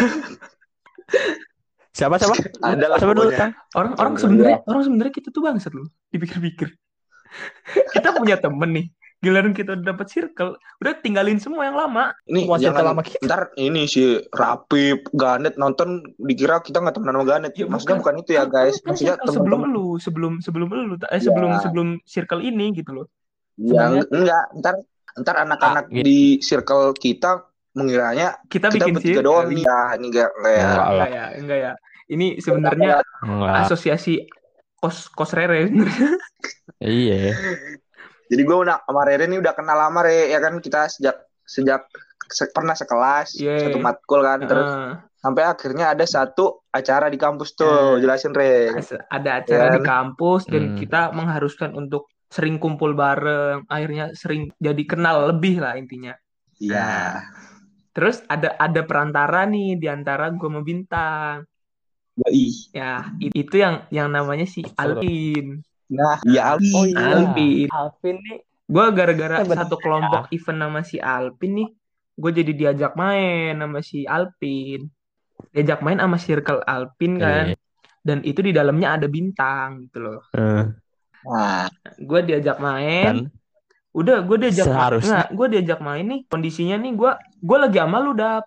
Siapa 1.94 2.18
siapa? 2.18 2.34
Ada 2.74 2.86
lah 2.90 2.98
Siapa 2.98 3.14
dulu? 3.14 3.30
Orang 3.78 3.92
orang 3.98 4.14
sebenarnya 4.18 4.58
orang 4.66 4.82
sebenarnya 4.82 5.12
kita 5.14 5.28
tuh 5.30 5.42
bangsat 5.46 5.72
loh. 5.74 5.86
Dipikir-pikir. 6.10 6.68
kita 7.94 8.14
punya 8.18 8.38
temen 8.38 8.70
nih. 8.74 8.86
Giliran 9.24 9.56
kita 9.56 9.72
udah 9.72 9.96
dapet 9.96 10.12
circle, 10.12 10.52
udah 10.84 10.92
tinggalin 11.00 11.40
semua 11.40 11.64
yang 11.64 11.80
lama. 11.80 12.12
Ini 12.28 12.44
jangan 12.60 12.92
sama 12.92 13.00
kita. 13.00 13.24
ntar 13.24 13.48
ini 13.56 13.88
si 13.88 14.20
Rapip, 14.28 15.08
Ganet 15.16 15.56
nonton 15.56 16.04
dikira 16.20 16.60
kita 16.60 16.84
nggak 16.84 16.92
temenan 17.00 17.16
sama 17.16 17.26
Ganet. 17.32 17.56
Ya, 17.56 17.64
Maksudnya 17.64 18.04
bukan. 18.04 18.20
bukan 18.20 18.20
itu 18.20 18.30
ya 18.36 18.44
Kan- 18.44 18.52
guys. 18.52 18.76
kan 18.76 18.84
Maksudnya 18.92 19.14
circle 19.16 19.32
sebelum 19.32 19.60
lu, 19.72 19.86
sebelum 19.96 20.32
sebelum 20.44 20.68
lu, 20.68 20.94
eh 21.08 21.20
sebelum 21.24 21.50
Ya. 21.56 21.60
sebelum 21.64 21.88
circle 22.04 22.44
ini 22.44 22.76
gitu 22.76 22.90
loh. 22.92 23.06
Ya, 23.56 23.88
sebenarnya- 23.88 24.08
enggak, 24.12 24.44
ntar 24.60 24.74
ntar 25.14 25.36
anak-anak 25.40 25.84
Ah, 25.88 25.92
gitu. 25.94 26.04
di 26.04 26.20
circle 26.44 26.92
kita 26.92 27.48
mengiranya 27.74 28.38
Kita, 28.46 28.70
kita 28.70 28.86
bikin 28.88 29.18
circle. 29.18 29.24
doang 29.24 29.46
nih. 29.50 29.62
Ya, 29.62 29.80
ini 29.94 30.06
enggak 30.08 30.30
ya. 30.40 30.68
Enggak 30.70 31.10
ya, 31.10 31.24
enggak 31.34 31.58
ya. 31.58 31.72
Ini 32.06 32.26
sebenarnya 32.38 32.92
Enggak. 33.20 33.54
asosiasi 33.64 34.14
kos 34.76 35.08
kos 35.08 35.32
rere 35.32 35.66
sebenarnya. 35.66 36.10
Iya. 36.80 37.32
Jadi 38.24 38.42
gue 38.42 38.56
udah 38.58 38.82
sama 38.82 39.04
Rere 39.04 39.24
nih 39.24 39.36
udah 39.36 39.52
kenal 39.52 39.76
lama 39.78 40.00
Re 40.00 40.28
ya 40.28 40.38
kan 40.38 40.58
kita 40.58 40.84
sejak 40.86 41.16
sejak 41.40 41.84
se- 42.26 42.50
pernah 42.50 42.72
sekelas 42.72 43.36
Iya. 43.36 43.68
satu 43.68 43.78
matkul 43.78 44.20
kan 44.20 44.40
terus 44.42 44.68
sampai 45.14 45.44
akhirnya 45.44 45.92
ada 45.92 46.04
satu 46.04 46.64
acara 46.68 47.08
di 47.08 47.16
kampus 47.16 47.52
tuh 47.54 47.96
Iya. 47.96 48.00
jelasin 48.02 48.32
Re. 48.32 48.72
Ada 49.08 49.30
acara 49.38 49.66
Ya. 49.66 49.72
di 49.72 49.80
kampus 49.82 50.44
dan 50.44 50.72
Hmm. 50.72 50.76
kita 50.76 51.00
mengharuskan 51.10 51.72
untuk 51.72 52.08
sering 52.26 52.56
kumpul 52.58 52.92
bareng. 52.92 53.64
Akhirnya 53.66 54.12
sering 54.12 54.52
jadi 54.58 54.82
kenal 54.84 55.30
lebih 55.30 55.60
lah 55.60 55.76
intinya. 55.76 56.12
Iya. 56.58 57.20
Terus 57.94 58.26
ada 58.26 58.58
ada 58.58 58.80
perantara 58.82 59.46
nih 59.46 59.78
di 59.78 59.86
antara 59.86 60.28
gue 60.34 60.48
sama 60.50 60.60
Bintang. 60.66 61.46
Yoi. 62.14 62.74
Ya, 62.74 63.10
itu 63.18 63.54
yang 63.54 63.86
yang 63.90 64.10
namanya 64.10 64.46
si 64.46 64.66
Alvin. 64.74 65.62
Nah, 65.90 66.18
iya 66.26 66.54
Ali. 66.54 66.70
Oh 66.74 66.86
iya. 66.86 67.22
Alvin. 67.22 67.68
Alvin 67.70 68.16
nih. 68.18 68.38
Gue 68.64 68.86
gara-gara 68.90 69.44
Eh, 69.44 69.46
satu 69.46 69.76
kelompok 69.78 70.26
event 70.34 70.58
sama 70.58 70.80
si 70.82 70.96
Alvin 70.98 71.52
nih, 71.62 71.68
gue 72.18 72.30
jadi 72.34 72.52
diajak 72.54 72.92
main 72.98 73.54
sama 73.58 73.78
si 73.82 74.02
Alvin. 74.06 74.90
Diajak 75.54 75.78
main 75.82 75.98
sama 76.02 76.18
circle 76.18 76.62
Alvin 76.66 77.12
kan. 77.22 77.46
Iya. 77.54 77.56
Dan 78.04 78.18
itu 78.26 78.40
di 78.44 78.52
dalamnya 78.52 79.00
ada 79.00 79.06
bintang 79.06 79.86
gitu 79.88 79.98
loh. 80.02 80.20
Eh, 80.34 80.64
Nah, 81.24 81.72
Gue 81.96 82.20
diajak 82.20 82.60
main. 82.60 83.04
Dan 83.04 83.18
Udah, 83.94 84.18
gue 84.20 84.36
diajak 84.36 84.66
Seharusnya- 84.66 85.10
Nggak, 85.24 85.28
gue 85.32 85.46
diajak 85.48 85.78
main 85.78 86.04
nih. 86.04 86.20
Kondisinya 86.26 86.76
nih 86.76 86.92
gue 86.92 87.10
gue 87.40 87.58
lagi 87.58 87.78
sama 87.78 87.98
lu 87.98 88.12
dap. 88.12 88.44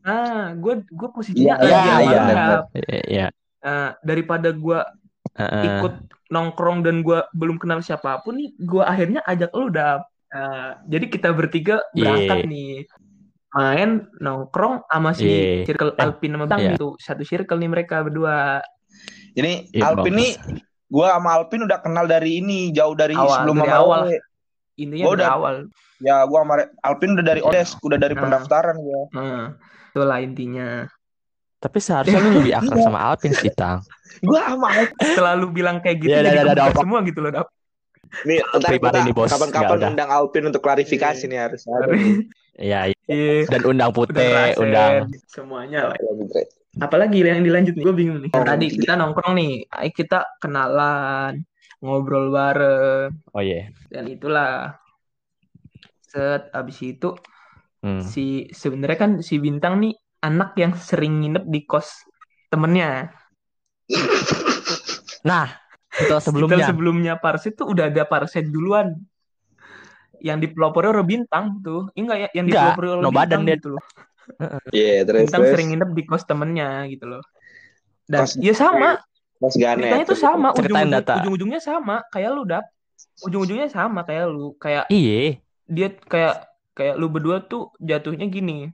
Nah, 0.00 0.54
gue 0.54 0.74
gue 0.86 1.08
posisinya 1.10 1.58
Iya, 1.58 1.66
lagi 1.66 1.74
iya, 1.74 1.82
sama 1.84 1.98
iya. 2.00 2.14
lu 2.14 2.30
dap. 2.30 2.62
iya. 3.04 3.26
Nah, 3.58 3.88
daripada 4.00 4.48
gue 4.48 4.80
Heeh. 5.34 5.64
ikut 5.68 5.94
nongkrong 6.28 6.78
dan 6.80 7.02
gue 7.02 7.18
belum 7.32 7.58
kenal 7.58 7.80
siapa 7.80 8.22
pun 8.22 8.38
nih, 8.38 8.54
gue 8.56 8.80
akhirnya 8.80 9.20
ajak 9.22 9.50
lu 9.52 9.66
dap. 9.68 10.06
Nah, 10.28 10.78
jadi 10.84 11.06
kita 11.08 11.32
bertiga 11.32 11.82
berangkat 11.90 12.44
Iya. 12.44 12.46
nih 12.46 12.72
main 13.48 13.90
nongkrong 14.14 14.84
sama 14.84 15.10
si 15.10 15.24
Iya. 15.24 15.64
circle 15.64 15.90
Eh, 15.90 16.04
Alpin 16.04 16.30
sama 16.30 16.44
Bang 16.44 16.60
iya. 16.60 16.76
itu 16.76 16.94
satu 16.96 17.24
circle 17.24 17.56
nih 17.56 17.70
mereka 17.72 18.04
berdua 18.04 18.60
ini 19.34 19.66
Iya, 19.72 19.88
Alpin 19.88 20.14
nih 20.14 20.36
gua 20.86 21.16
sama 21.16 21.32
Alpin 21.32 21.64
udah 21.64 21.80
kenal 21.80 22.04
dari 22.04 22.38
ini 22.38 22.68
jauh 22.70 22.92
dari 22.92 23.16
Awal, 23.16 23.24
sebelum 23.34 23.56
dari 23.56 23.66
sama 23.66 23.80
awal. 23.80 24.00
Rere. 24.04 24.20
Intinya 24.78 25.04
Gua 25.04 25.12
dari 25.12 25.20
udah- 25.20 25.34
awal 25.34 25.56
Ya, 25.98 26.22
gua 26.24 26.46
sama 26.46 26.54
Alpin 26.80 27.10
udah 27.12 27.26
dari 27.26 27.42
Odes, 27.42 27.74
udah 27.80 27.98
dari 27.98 28.14
Nah. 28.14 28.22
pendaftaran 28.22 28.76
gua. 28.76 29.02
nah, 29.10 29.58
itulah 29.90 30.18
intinya 30.18 30.86
Tapi 31.58 31.78
seharusnya 31.78 32.22
lu 32.22 32.38
lebih 32.38 32.54
akrab 32.54 32.78
sama 32.80 33.02
Alvin 33.04 33.34
sih, 33.34 33.50
Tang. 33.50 33.82
Gua 34.22 34.46
sama 34.46 34.70
Alpin. 34.72 35.10
selalu 35.12 35.46
bilang 35.52 35.76
kayak 35.78 35.98
gitu 35.98 36.14
Ya, 36.14 36.22
jadi 36.22 36.30
dah, 36.40 36.44
dah, 36.44 36.54
kebuka 36.54 36.62
dah, 36.64 36.78
semua 36.78 36.98
gitu 37.02 37.18
loh 37.18 37.32
dap 37.32 37.48
Nih, 38.24 38.38
ntar 38.40 38.68
Pribadi 38.68 38.94
kita 38.94 38.98
nih, 39.04 39.12
Bos. 39.12 39.28
kapan-kapan 39.28 39.66
Ya 39.66 39.74
udah. 39.76 39.88
undang 39.90 40.10
Alpin 40.10 40.44
untuk 40.46 40.62
klarifikasi 40.62 41.18
Iya. 41.18 41.28
nih 41.28 41.38
harus 41.42 41.62
ada. 41.66 41.86
Iya, 42.56 42.80
iya. 42.86 42.96
Iya. 43.04 43.34
dan 43.48 43.60
undang 43.64 43.90
Udah 43.90 43.98
putih, 43.98 44.54
undang. 44.56 44.92
semuanya 45.26 45.80
lah. 45.90 45.96
Apalagi 46.78 47.20
yang 47.20 47.42
dilanjut 47.42 47.74
nih, 47.74 47.82
gue 47.82 47.94
bingung 47.96 48.18
nih. 48.20 48.30
Oh, 48.32 48.40
Tadi 48.40 48.66
tiga. 48.68 48.80
kita 48.80 48.92
nongkrong 48.96 49.34
nih, 49.34 49.52
kita 49.90 50.18
kenalan, 50.38 51.42
ngobrol 51.78 52.34
bareng, 52.34 53.10
Oh 53.32 53.42
iya. 53.42 53.70
dan 53.92 54.04
itulah. 54.10 54.76
Set, 56.08 56.48
abis 56.56 56.78
itu 56.82 57.12
Hmm. 57.78 58.02
si 58.02 58.50
sebenarnya 58.50 58.98
kan 58.98 59.12
si 59.22 59.38
Bintang 59.38 59.78
nih 59.78 59.94
anak 60.18 60.58
yang 60.58 60.74
sering 60.74 61.22
nginep 61.22 61.46
di 61.46 61.62
kos 61.62 62.02
temennya. 62.50 63.14
Nah, 65.22 65.46
itu 65.94 66.14
sebelumnya. 66.18 66.66
sebelumnya 66.66 67.14
Parset 67.22 67.54
tuh 67.54 67.70
udah 67.70 67.86
ada 67.86 68.02
Parset 68.02 68.50
duluan. 68.50 68.98
Yang 70.18 70.50
dipelopori 70.50 70.90
oleh 70.90 71.06
Bintang 71.06 71.62
tuh. 71.62 71.86
Iya 71.94 72.02
enggak 72.02 72.18
ya? 72.18 72.28
Yang 72.34 72.46
dipelopori 72.50 72.86
oleh 72.90 73.02
no 73.06 73.10
Bintang 73.14 73.18
badan 73.22 73.40
dia. 73.46 73.54
gitu 73.54 73.68
loh. 73.78 73.84
Iya, 74.74 74.94
terus 75.06 75.20
Bintang 75.22 75.42
terus. 75.46 75.52
sering 75.54 75.68
nginep 75.70 75.90
di 75.94 76.02
kos 76.02 76.24
temennya 76.26 76.68
gitu 76.90 77.04
loh. 77.06 77.22
Dan 78.10 78.26
Kos- 78.26 78.38
ya 78.42 78.54
sama, 78.58 78.98
Mas 79.38 79.54
Ganet. 79.54 79.86
ceritanya 79.86 80.06
tuh 80.06 80.18
sama, 80.18 80.48
ujung-ujung, 80.50 80.90
data. 80.90 81.14
ujung-ujungnya 81.22 81.60
sama, 81.62 82.02
kayak 82.10 82.30
lu 82.34 82.42
dap. 82.42 82.66
Ujung-ujungnya 83.22 83.68
sama 83.70 84.02
kayak 84.02 84.26
lu, 84.26 84.54
kayak 84.58 84.90
Iya. 84.90 85.38
dia 85.68 85.88
kayak 85.94 86.34
kayak 86.74 86.94
lu 86.98 87.06
berdua 87.06 87.42
tuh 87.42 87.70
jatuhnya 87.78 88.26
gini. 88.26 88.70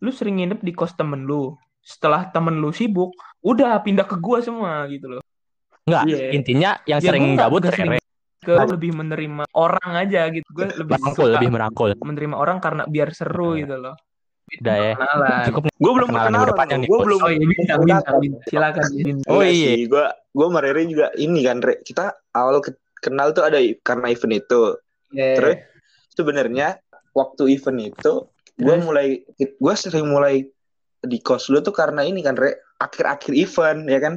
Lu 0.00 0.12
sering 0.12 0.40
nginep 0.40 0.60
di 0.60 0.72
kos 0.72 0.92
temen 0.92 1.24
lu. 1.24 1.56
Setelah 1.80 2.28
temen 2.28 2.60
lu 2.60 2.72
sibuk, 2.72 3.12
udah 3.40 3.80
pindah 3.80 4.04
ke 4.04 4.16
gua 4.20 4.44
semua 4.44 4.84
gitu 4.88 5.16
loh. 5.16 5.22
Enggak, 5.88 6.02
Iya. 6.08 6.28
intinya 6.36 6.70
yang 6.84 7.00
Ya, 7.00 7.08
sering 7.08 7.24
gabut 7.36 7.64
sering. 7.64 7.96
Ke 8.40 8.56
lebih 8.56 8.96
menerima 8.96 9.44
orang 9.52 9.90
aja 9.96 10.28
gitu. 10.32 10.48
Gue 10.52 10.72
lebih 10.72 10.96
Merangkul, 10.96 11.28
lebih 11.28 11.50
merangkul. 11.52 11.90
menerima 12.00 12.36
orang 12.36 12.56
karena 12.56 12.82
biar 12.88 13.12
seru 13.12 13.52
gitu 13.56 13.76
loh. 13.76 13.96
Udah 14.58 14.76
ya. 14.76 14.92
Kenalan. 14.98 15.42
Cukup 15.46 15.62
nih. 15.62 15.74
Gue 15.78 15.92
belum 15.94 16.08
Perkenalan 16.08 16.26
kenal 16.26 16.40
minggu 16.40 16.50
depannya 16.50 16.76
nih, 16.76 16.88
Gue 16.88 16.98
Bos. 16.98 17.04
belum. 17.06 17.20
Oh 17.20 17.30
iya, 17.30 17.38
bintang, 17.46 17.78
bintang, 17.80 18.16
bintang. 18.18 18.48
Silakan. 18.50 18.84
Bintang. 18.98 19.30
Oh, 19.30 19.42
iya. 19.42 19.72
Gue 19.86 20.04
gue 20.10 20.46
sama 20.46 20.60
Rere 20.60 20.82
juga 20.84 21.06
ini 21.14 21.40
kan, 21.42 21.58
Re. 21.58 21.74
Kita 21.80 22.04
awal 22.32 22.54
ke- 22.58 22.78
kenal 22.98 23.30
tuh 23.30 23.44
ada 23.44 23.58
karena 23.80 24.06
event 24.10 24.34
itu. 24.36 24.62
Yeah. 25.10 25.36
Terus 25.38 25.56
sebenarnya 26.10 26.68
waktu 27.10 27.42
event 27.50 27.78
itu 27.80 28.12
gue 28.54 28.74
Terus? 28.76 28.84
mulai 28.84 29.08
gue 29.38 29.74
sering 29.74 30.06
mulai 30.06 30.44
di 31.00 31.18
kos 31.18 31.48
lu 31.48 31.58
tuh 31.58 31.72
karena 31.72 32.04
ini 32.04 32.20
kan 32.20 32.36
Re 32.36 32.60
akhir-akhir 32.76 33.32
event 33.32 33.88
ya 33.88 33.98
kan 33.98 34.14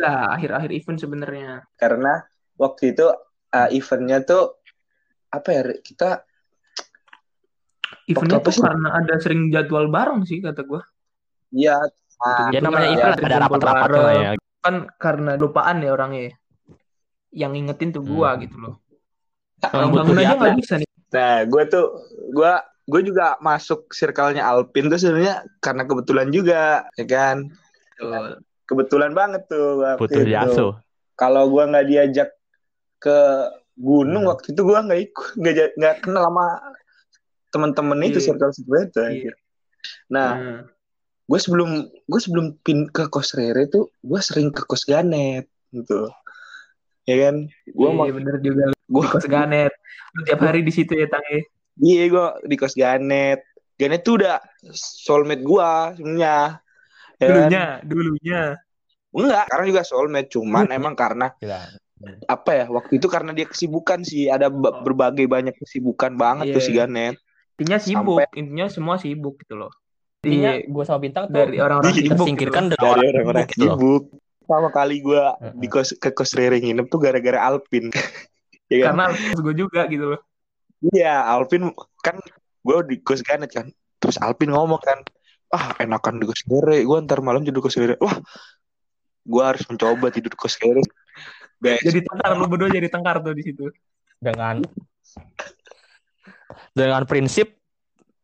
Lah, 0.00 0.32
akhir-akhir 0.32 0.72
event 0.72 0.96
sebenarnya. 0.96 1.60
karena 1.76 2.24
waktu 2.56 2.96
itu 2.96 3.04
uh, 3.52 3.68
eventnya 3.68 4.24
tuh 4.24 4.56
apa 5.28 5.48
ya 5.52 5.60
Re? 5.62 5.74
kita 5.84 6.24
Eventnya 8.14 8.40
tuh 8.40 8.52
sih? 8.52 8.60
karena 8.60 8.88
ada 8.92 9.14
sering 9.18 9.48
jadwal 9.48 9.86
bareng 9.86 10.22
sih 10.22 10.38
kata 10.38 10.62
gue. 10.62 10.80
ya 11.50 11.76
Gitu-gitu 12.14 12.54
Ya 12.54 12.60
namanya 12.60 12.88
event 12.88 13.14
sering 13.14 13.28
ada 13.28 13.38
rapat-rapat 13.42 13.88
lah 13.90 14.12
ya. 14.14 14.30
Kan 14.60 14.74
karena 14.96 15.30
lupaan 15.34 15.76
ya 15.78 15.90
orangnya. 15.90 16.32
Yang 17.30 17.50
ngingetin 17.52 17.88
tuh 17.90 18.02
gua 18.02 18.28
Hmm. 18.32 18.40
gitu 18.40 18.56
loh. 18.56 18.74
Orang 19.64 19.90
bangun 19.92 20.16
aja 20.16 20.34
nggak 20.34 20.56
bisa 20.56 20.74
nih. 20.76 20.88
nah 21.08 21.44
gue 21.44 21.62
tuh 21.66 21.86
gue 22.30 22.52
gue 22.82 23.00
juga 23.04 23.36
masuk 23.38 23.90
circle-nya 23.90 24.42
Alpin 24.42 24.86
tuh 24.86 24.96
sebenarnya 24.96 25.44
karena 25.58 25.84
kebetulan 25.84 26.28
juga 26.28 26.88
ya 26.94 27.04
kan 27.04 27.36
Betul. 27.92 28.24
kebetulan 28.64 29.12
banget 29.12 29.44
tuh 29.44 29.76
waktu 29.78 30.08
itu. 30.08 30.24
diasuh. 30.24 30.72
kalau 31.12 31.46
gue 31.46 31.62
nggak 31.62 31.84
diajak 31.84 32.32
ke 32.96 33.18
gunung 33.74 34.24
Hmm. 34.24 34.32
waktu 34.32 34.50
itu 34.50 34.60
gue 34.62 34.78
nggak 34.78 35.00
ikut 35.04 35.28
nggak 35.76 35.96
kenal 36.00 36.22
sama 36.26 36.46
teman-teman 37.52 38.00
itu 38.02 38.18
Iya. 38.18 38.26
circle 38.32 38.50
seperti 38.50 38.82
itu 38.88 39.00
Iya. 39.28 39.32
nah 40.08 40.30
Hmm. 40.32 40.60
gue 41.22 41.38
sebelum 41.38 41.70
gue 41.86 42.20
sebelum 42.20 42.46
pin 42.60 42.88
ke 42.88 43.06
kos 43.06 43.32
Rere 43.32 43.68
tuh 43.68 43.92
gue 44.00 44.20
sering 44.20 44.48
ke 44.48 44.64
kos 44.64 44.82
Ganet 44.82 45.44
gitu 45.70 46.08
ya 47.04 47.28
kan 47.28 47.36
gue 47.46 47.88
Iya, 47.88 47.94
mau 47.94 48.08
bener 48.08 48.36
juga. 48.40 48.72
gue 48.72 49.04
kos 49.06 49.24
Ganet. 49.24 49.72
Lu 50.12 50.20
tiap 50.22 50.40
hari 50.40 50.60
di 50.60 50.68
situ 50.68 50.92
ya 50.92 51.06
Tang 51.06 51.24
ya. 51.24 51.40
iya 51.78 52.04
gue 52.06 52.26
di 52.44 52.56
kos 52.56 52.72
Ganet 52.72 53.40
Ganet 53.74 54.02
tuh 54.02 54.20
udah 54.20 54.36
soulmate 54.72 55.42
gua 55.42 55.90
sebenarnya. 55.92 56.60
Ya 57.16 57.24
kan? 57.24 57.28
Dulunya, 57.32 57.64
dulunya. 57.82 58.40
Enggak, 59.10 59.44
sekarang 59.48 59.66
juga 59.66 59.82
soulmate 59.82 60.28
cuman 60.28 60.66
emang 60.70 60.94
karena 60.94 61.32
Gila. 61.36 61.60
apa 62.26 62.50
ya 62.52 62.64
waktu 62.68 62.92
itu 62.96 63.06
karena 63.06 63.30
dia 63.30 63.46
kesibukan 63.46 64.02
sih 64.02 64.26
ada 64.26 64.46
Oh. 64.46 64.82
berbagai 64.82 65.24
banyak 65.24 65.54
kesibukan 65.56 66.14
banget 66.14 66.52
tuh 66.52 66.60
Iya. 66.60 66.66
si 66.66 66.72
Ganet. 66.72 67.16
Intinya 67.56 67.78
sibuk, 67.78 68.16
Sampai- 68.18 68.34
intinya 68.38 68.66
semua 68.68 68.94
sibuk 68.96 69.34
gitu 69.40 69.54
loh. 69.56 69.72
Intinya 70.22 70.50
Iya, 70.56 70.70
gue 70.70 70.84
sama 70.86 71.00
bintang 71.02 71.24
tuh 71.28 71.34
dari 71.34 71.56
orang-orang 71.58 71.92
sibuk 71.98 72.18
tersingkirkan 72.22 72.62
gitu. 72.66 72.74
dengan 72.74 72.82
Dari 72.82 72.90
orang 72.90 73.12
orang-orang 73.12 73.46
sibuk 73.46 73.52
gitu 73.52 73.64
sibuk. 73.68 74.02
Pertama 74.42 74.68
kali 74.74 74.96
gua 75.00 75.22
Heeh. 75.38 75.52
di 75.54 75.66
kos 75.70 75.88
ke 75.96 76.10
kos 76.10 76.32
Rere 76.34 76.58
nginep 76.58 76.86
tuh 76.90 76.98
gara-gara 76.98 77.38
Alpin. 77.40 77.84
ya 78.72 78.76
kan? 78.90 78.98
Karena 78.98 79.04
gue 79.38 79.54
juga 79.54 79.80
gitu 79.86 80.04
loh. 80.16 80.20
Iya, 80.82 81.14
Alvin 81.30 81.70
kan 82.02 82.18
gue 82.62 82.76
di 82.90 82.96
kos 83.00 83.22
Ganet 83.22 83.54
kan. 83.54 83.70
Terus 84.02 84.18
Alvin 84.18 84.50
ngomong 84.50 84.82
kan, 84.82 84.98
ah 85.54 85.78
enakan 85.78 86.18
di 86.18 86.26
kos 86.26 86.42
Rere, 86.50 86.82
gue 86.82 86.98
ntar 87.06 87.22
malam 87.22 87.46
tidur 87.46 87.62
kos 87.62 87.78
Rere. 87.78 87.94
Wah, 88.02 88.18
gue 89.22 89.42
harus 89.46 89.62
mencoba 89.70 90.10
tidur 90.10 90.34
di 90.34 90.38
kos 90.38 90.58
Rere. 90.58 90.82
Best. 91.62 91.86
Jadi 91.86 92.02
tengkar 92.02 92.34
lu 92.34 92.50
berdua 92.50 92.66
jadi 92.66 92.90
tengkar 92.90 93.22
tuh 93.22 93.34
di 93.38 93.42
situ. 93.46 93.70
dengan 94.18 94.62
dengan 96.72 97.02
prinsip 97.04 97.56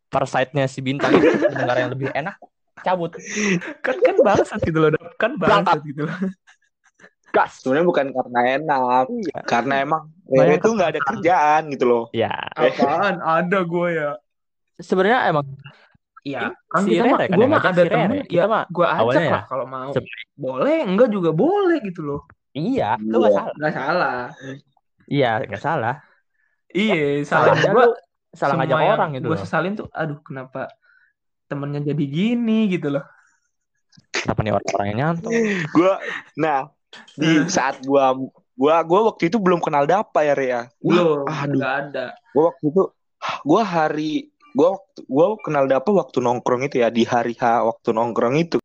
per 0.07 0.25
side-nya 0.25 0.65
si 0.65 0.81
bintang 0.81 1.13
itu 1.13 1.29
dengar 1.49 1.77
yang 1.77 1.91
lebih 1.93 2.09
enak 2.11 2.35
cabut 2.79 3.13
Kan 3.83 3.99
kan 3.99 4.15
bangsat 4.17 4.59
gitu 4.63 4.79
loh, 4.79 4.89
kan 5.15 5.35
bangsat 5.35 5.83
gitu 5.83 6.07
loh. 6.07 6.15
gas 7.29 7.61
Sebenarnya 7.61 7.85
bukan 7.85 8.05
karena 8.09 8.39
enak, 8.57 9.05
Iya. 9.05 9.39
karena 9.45 9.73
emang 9.83 10.03
Banyak 10.25 10.59
tuh 10.59 10.73
nggak 10.73 10.89
ada 10.95 11.01
kerjaan 11.03 11.61
gitu 11.69 11.85
loh. 11.85 12.03
ya 12.09 12.33
Apaan? 12.55 13.21
Ada 13.21 13.59
gue 13.61 13.87
ya. 13.93 14.11
sebenarnya 14.77 15.29
emang 15.29 15.45
Iya, 16.19 16.51
kan 16.67 16.83
Si 16.83 16.99
kita 16.99 17.05
mah, 17.07 17.19
kan 17.21 17.29
gue 17.31 17.47
mah 17.47 17.61
ada 17.63 17.79
si 17.79 17.87
temen, 17.87 18.11
ya 18.27 18.43
mah 18.43 18.63
gue 18.67 18.85
ajak 18.85 18.99
awalnya 18.99 19.21
lah 19.21 19.31
ya. 19.31 19.41
kalau 19.47 19.65
mau. 19.65 19.91
Boleh, 20.35 20.77
enggak 20.83 21.09
juga 21.09 21.29
boleh 21.31 21.77
gitu 21.85 22.01
loh. 22.01 22.21
iya 22.51 22.97
Iya. 22.97 23.07
lu 23.07 23.17
gak 23.21 23.33
salah 23.35 23.53
Enggak 23.55 23.73
salah. 23.77 24.19
iya 25.05 25.31
gak 25.45 25.61
salah 25.61 25.95
Iya, 26.69 27.23
salah 27.25 27.53
gue. 27.55 27.85
Salah 28.31 28.55
ngajak 28.57 28.79
orang 28.79 29.09
gitu 29.15 29.25
Gue 29.27 29.37
sesalin 29.37 29.73
tuh, 29.73 29.87
aduh 29.89 30.19
kenapa 30.19 30.69
temennya 31.45 31.81
jadi 31.83 32.03
gini 32.03 32.69
gitu 32.69 32.91
loh. 32.91 33.03
kenapa 34.11 34.39
nih 34.39 34.53
orang-orang 34.53 34.85
yang 34.87 34.97
nyantol 34.99 35.31
Gue, 35.75 35.93
nah 36.35 36.69
di 37.13 37.29
Hmm. 37.37 37.45
saat 37.47 37.81
gue, 37.81 38.05
gue, 38.55 38.73
gue 38.75 38.99
waktu 39.03 39.23
itu 39.27 39.37
belum 39.37 39.57
kenal 39.59 39.85
Dapa 39.85 40.21
ya 40.21 40.33
Rea. 40.33 40.61
Belum, 40.77 41.21
aduh. 41.23 41.53
enggak 41.53 41.73
ada. 41.85 42.05
Gue 42.29 42.43
waktu 42.45 42.63
itu, 42.67 42.81
gue 43.43 43.61
hari, 43.63 44.11
gue 44.51 44.67
waktu, 44.67 44.99
gue 45.03 45.25
kenal 45.39 45.65
Dapa 45.65 45.89
waktu 45.91 46.17
nongkrong 46.17 46.65
itu 46.65 46.75
ya 46.77 46.89
di 46.89 47.01
hari 47.03 47.33
H 47.33 47.43
waktu 47.63 47.89
nongkrong 47.91 48.35
itu. 48.37 48.57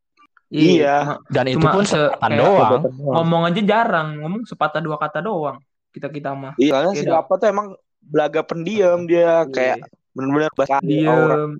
Iya. 0.48 0.96
cuma- 1.02 1.20
dan 1.28 1.44
itu 1.48 1.56
Cuma 1.58 1.70
pun 1.72 1.84
se- 1.84 1.96
sepatan 1.96 2.30
kayak 2.30 2.40
doang 2.40 2.82
ngomong 2.94 3.42
aja 3.44 3.60
jarang, 3.62 4.08
ngomong 4.20 4.42
sepatah 4.44 4.78
dua 4.78 4.96
kata 4.96 5.18
doang. 5.18 5.58
Kita 5.88 6.08
kita 6.08 6.30
mah. 6.32 6.52
Iya, 6.56 6.70
karena 6.74 6.90
si 6.92 7.02
Iya. 7.02 7.10
Dapa 7.16 7.32
tuh 7.34 7.48
emang 7.48 7.66
belaga 8.04 8.40
pendiam 8.44 9.08
dia 9.08 9.44
Iya. 9.48 9.52
kayak 9.52 9.78
bener-bener 10.14 10.50
bahasa 10.54 10.78
orang. 10.78 10.86
diem, 10.86 11.50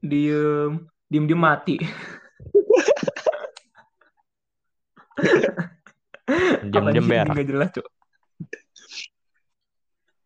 diem, 0.00 0.72
diem 1.10 1.24
diem 1.26 1.40
mati. 1.40 1.76
sih? 6.64 7.08
berak 7.08 7.34
Nggak 7.34 7.48
jelas 7.48 7.68
tuh. 7.72 7.86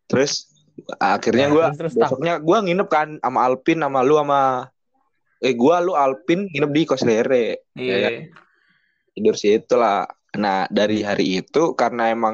Terus 0.09 0.31
akhirnya 0.97 1.51
Nah, 1.51 1.53
gue 1.53 1.65
besoknya 1.91 2.33
gue 2.39 2.57
nginep 2.65 2.87
kan 2.89 3.09
sama 3.19 3.39
Alpin 3.45 3.79
sama 3.83 3.99
lu 4.01 4.15
sama 4.17 4.71
eh 5.39 5.53
gue 5.53 5.75
lu 5.85 5.93
Alpin 5.93 6.47
nginep 6.49 6.71
di 6.71 6.81
kos 6.87 7.03
Rere 7.05 7.67
Iya. 7.75 7.95
Ya, 7.99 8.09
tidur 9.13 9.35
situ 9.37 9.75
lah. 9.75 10.07
Nah 10.39 10.65
dari 10.71 11.03
hari 11.03 11.43
itu 11.43 11.75
karena 11.75 12.09
emang 12.09 12.33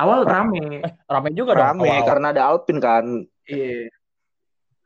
Awal 0.00 0.24
rame. 0.24 0.80
eh 0.80 0.92
rame 1.04 1.28
juga 1.30 1.52
dong 1.52 1.84
rame 1.84 1.92
karena 2.02 2.26
ada 2.32 2.42
Alpin 2.48 2.80
kan. 2.80 3.04
Iya. 3.44 3.92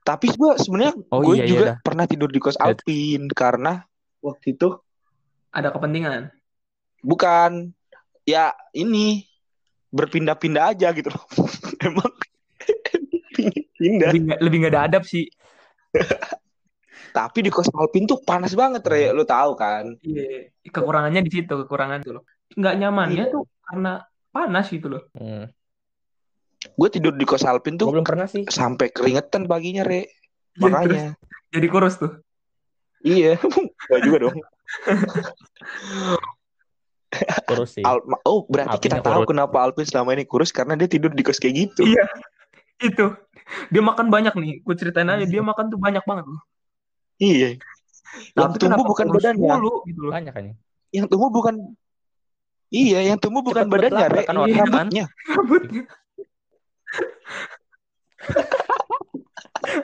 Tapi 0.03 0.27
gue 0.31 0.53
sebenarnya 0.59 0.94
Oh, 1.09 1.22
gue 1.22 1.38
iya, 1.38 1.44
iya 1.44 1.48
juga 1.48 1.64
dah. 1.64 1.77
pernah 1.81 2.05
tidur 2.05 2.29
di 2.29 2.37
kos 2.37 2.59
Iya. 2.59 2.64
Alpin 2.66 3.22
karena 3.31 3.72
waktu 4.20 4.46
itu 4.53 4.68
Ada 5.48 5.70
kepentingan. 5.70 6.35
bukan 7.00 7.70
ya 8.24 8.50
ini 8.72 9.22
berpindah-pindah 9.88 10.74
aja 10.74 10.90
gitu 10.90 11.09
loh. 11.09 11.24
emang 11.87 12.11
pindah. 13.77 14.09
Lebih 14.11 14.20
nggak 14.35 14.40
nggak 14.42 14.72
ada 14.74 14.83
adab 14.88 15.03
sih. 15.05 15.31
Tapi 17.14 17.38
di 17.40 17.50
kos 17.53 17.70
Alpin 17.70 18.05
tuh 18.05 18.18
panas 18.20 18.50
banget 18.53 18.83
Re, 18.83 19.14
lu 19.14 19.22
tahu 19.22 19.55
kan? 19.55 19.94
Iya. 20.03 20.50
Kekurangannya 20.66 21.22
di 21.22 21.31
situ, 21.31 21.55
kekurangan 21.55 22.03
tuh 22.03 22.18
loh. 22.18 22.24
Nggak 22.59 22.74
nyamannya 22.74 23.24
tuh 23.31 23.46
karena 23.62 24.03
panas 24.34 24.66
gitu 24.66 24.90
loh. 24.90 25.06
Hmm. 25.14 25.46
Gue 26.74 26.90
tidur 26.90 27.14
di 27.14 27.22
kos 27.22 27.46
Alpin 27.46 27.78
gue 27.78 27.86
tuh 27.86 27.94
belum 27.94 28.02
pernah 28.02 28.26
sih 28.26 28.42
sampai 28.50 28.90
keringetan 28.90 29.46
paginya 29.46 29.86
Re. 29.86 30.02
Iya, 30.54 30.70
terus 30.70 30.70
Makanya. 30.70 31.06
jadi 31.50 31.66
kurus 31.66 31.94
tuh. 31.98 32.12
Iya, 33.02 33.34
Gak 33.90 34.00
juga 34.06 34.30
dong. 34.30 34.36
kurus 37.50 37.78
sih 37.78 37.84
Al- 37.86 38.02
oh, 38.26 38.46
berarti 38.46 38.78
Alpinnya 38.78 38.98
kita 38.98 39.06
tahu 39.06 39.22
kurus. 39.22 39.30
kenapa 39.34 39.56
Alpin 39.62 39.86
selama 39.86 40.10
ini 40.14 40.24
kurus 40.26 40.50
karena 40.54 40.78
dia 40.78 40.86
tidur 40.86 41.10
di 41.10 41.22
kos 41.26 41.42
kayak 41.42 41.54
gitu. 41.70 41.90
Iya. 41.90 42.06
Itu. 42.82 43.06
Dia 43.70 43.82
makan 43.82 44.10
banyak 44.14 44.34
nih. 44.38 44.62
Gue 44.62 44.74
ceritain 44.78 45.10
aja 45.10 45.26
dia 45.26 45.42
makan 45.42 45.70
tuh 45.74 45.78
banyak 45.78 46.02
banget 46.06 46.24
loh. 46.26 46.42
Iya. 47.18 47.58
Yang 48.38 48.50
tumbuh 48.62 48.86
bukan 48.86 49.06
badannya. 49.10 49.50
mulu 49.58 49.82
gitu 49.90 50.00
loh. 50.06 50.12
banyak 50.14 50.32
kan 50.34 50.44
Yang 50.94 51.06
tumbuh 51.10 51.30
bukan 51.34 51.74
Iya, 52.74 52.98
yang 53.06 53.18
tumbuh 53.22 53.38
bukan 53.40 53.70
Cepet 53.70 53.87
badannya, 53.87 54.06
Re. 54.10 54.22
kan 54.26 54.34
Iya. 54.34 54.42
otaknya 54.42 54.64
Rambutnya. 54.66 55.04
Rambutnya. 55.30 55.82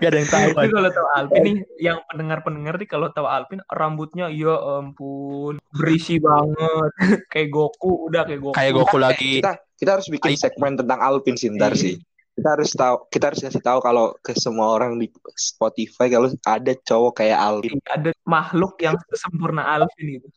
gak 0.01 0.07
ada 0.07 0.19
yang 0.19 0.29
tahu 0.29 0.49
Tapi 0.53 0.69
kalau 0.71 0.91
tahu 0.91 1.09
Alvin 1.11 1.41
nih, 1.43 1.57
yang 1.79 1.99
pendengar-pendengar 2.05 2.75
nih 2.77 2.89
kalau 2.89 3.09
tahu 3.11 3.27
Alvin 3.27 3.61
rambutnya 3.67 4.27
ya 4.29 4.53
ampun 4.79 5.57
berisi 5.73 6.19
banget 6.19 6.93
kayak 7.27 7.49
Goku 7.49 8.07
udah 8.07 8.23
kayak 8.25 8.41
Goku. 8.41 8.55
kayak 8.55 8.73
Goku 8.75 8.97
lagi 8.97 9.41
Kita 9.41 9.53
kita 9.75 9.91
harus 9.97 10.09
bikin 10.09 10.37
segmen 10.37 10.77
tentang 10.77 11.01
Alpin 11.01 11.35
sih 11.35 11.49
ntar 11.51 11.73
Iya. 11.73 11.81
sih. 11.81 11.95
Kita 12.31 12.57
harus 12.57 12.71
tahu, 12.73 12.97
kita 13.09 13.25
harus 13.29 13.41
kasih 13.43 13.61
tahu 13.61 13.79
kalau 13.81 14.17
ke 14.19 14.33
semua 14.33 14.73
orang 14.73 14.97
di 14.97 15.09
Spotify 15.35 16.09
kalau 16.09 16.29
ada 16.41 16.73
cowok 16.79 17.13
kayak 17.17 17.37
Alpin. 17.37 17.77
Ada 17.85 18.11
makhluk 18.23 18.81
yang 18.81 18.97
sempurna 19.13 19.65
Alvin 19.67 20.07
itu. 20.17 20.29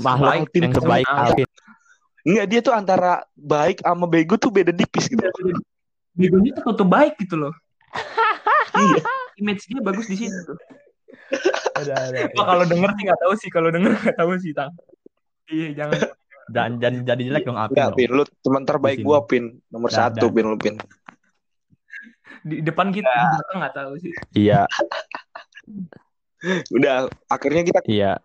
Makhluk 0.00 0.48
yang 0.56 0.72
terbaik 0.72 1.06
Alvin 1.06 1.48
Enggak, 2.20 2.46
dia 2.52 2.60
tuh 2.60 2.74
antara 2.76 3.24
baik 3.32 3.80
sama 3.80 4.04
bego 4.04 4.36
tuh 4.36 4.52
beda 4.52 4.76
tipis 4.76 5.08
gitu. 5.08 5.24
Begonya 6.12 6.52
tuh 6.60 6.76
tuh 6.76 6.84
baik 6.84 7.16
gitu 7.16 7.40
loh. 7.40 7.52
Iya. 8.76 9.00
Image 9.40 9.64
dia 9.64 9.80
bagus 9.80 10.04
di 10.04 10.20
situ 10.20 10.36
tuh. 10.44 10.58
ada 11.80 11.96
ada 11.96 12.28
Wah, 12.36 12.44
kalau 12.44 12.64
denger 12.68 12.90
sih 12.92 13.02
nggak 13.08 13.20
tahu 13.24 13.32
sih, 13.40 13.48
kalau 13.48 13.68
denger 13.72 13.96
nggak 13.96 14.16
tahu 14.20 14.36
sih, 14.36 14.52
Tang. 14.52 14.68
Iya, 15.48 15.68
jangan. 15.72 16.00
dan 16.50 16.70
dan 16.82 16.92
jadi 17.08 17.22
jelek 17.30 17.46
dong 17.48 17.56
Alvin 17.56 17.72
Enggak. 17.72 17.96
Pin. 17.96 18.10
Lu 18.12 18.24
teman 18.44 18.62
terbaik 18.68 18.98
gua, 19.00 19.24
Pin. 19.24 19.44
Nomor 19.72 19.88
Dan- 19.88 19.98
satu, 20.12 20.26
dan. 20.28 20.34
Pin, 20.36 20.44
lu, 20.44 20.56
Pin. 20.60 20.74
Di 22.44 22.60
depan 22.60 22.92
kita, 22.92 23.08
di 23.08 23.26
belakang 23.32 23.58
nggak 23.64 23.74
tahu 23.80 23.92
sih. 23.96 24.12
iya 24.36 24.68
Udah, 26.72 27.08
akhirnya 27.28 27.64
kita 27.64 27.80
iya 27.84 28.16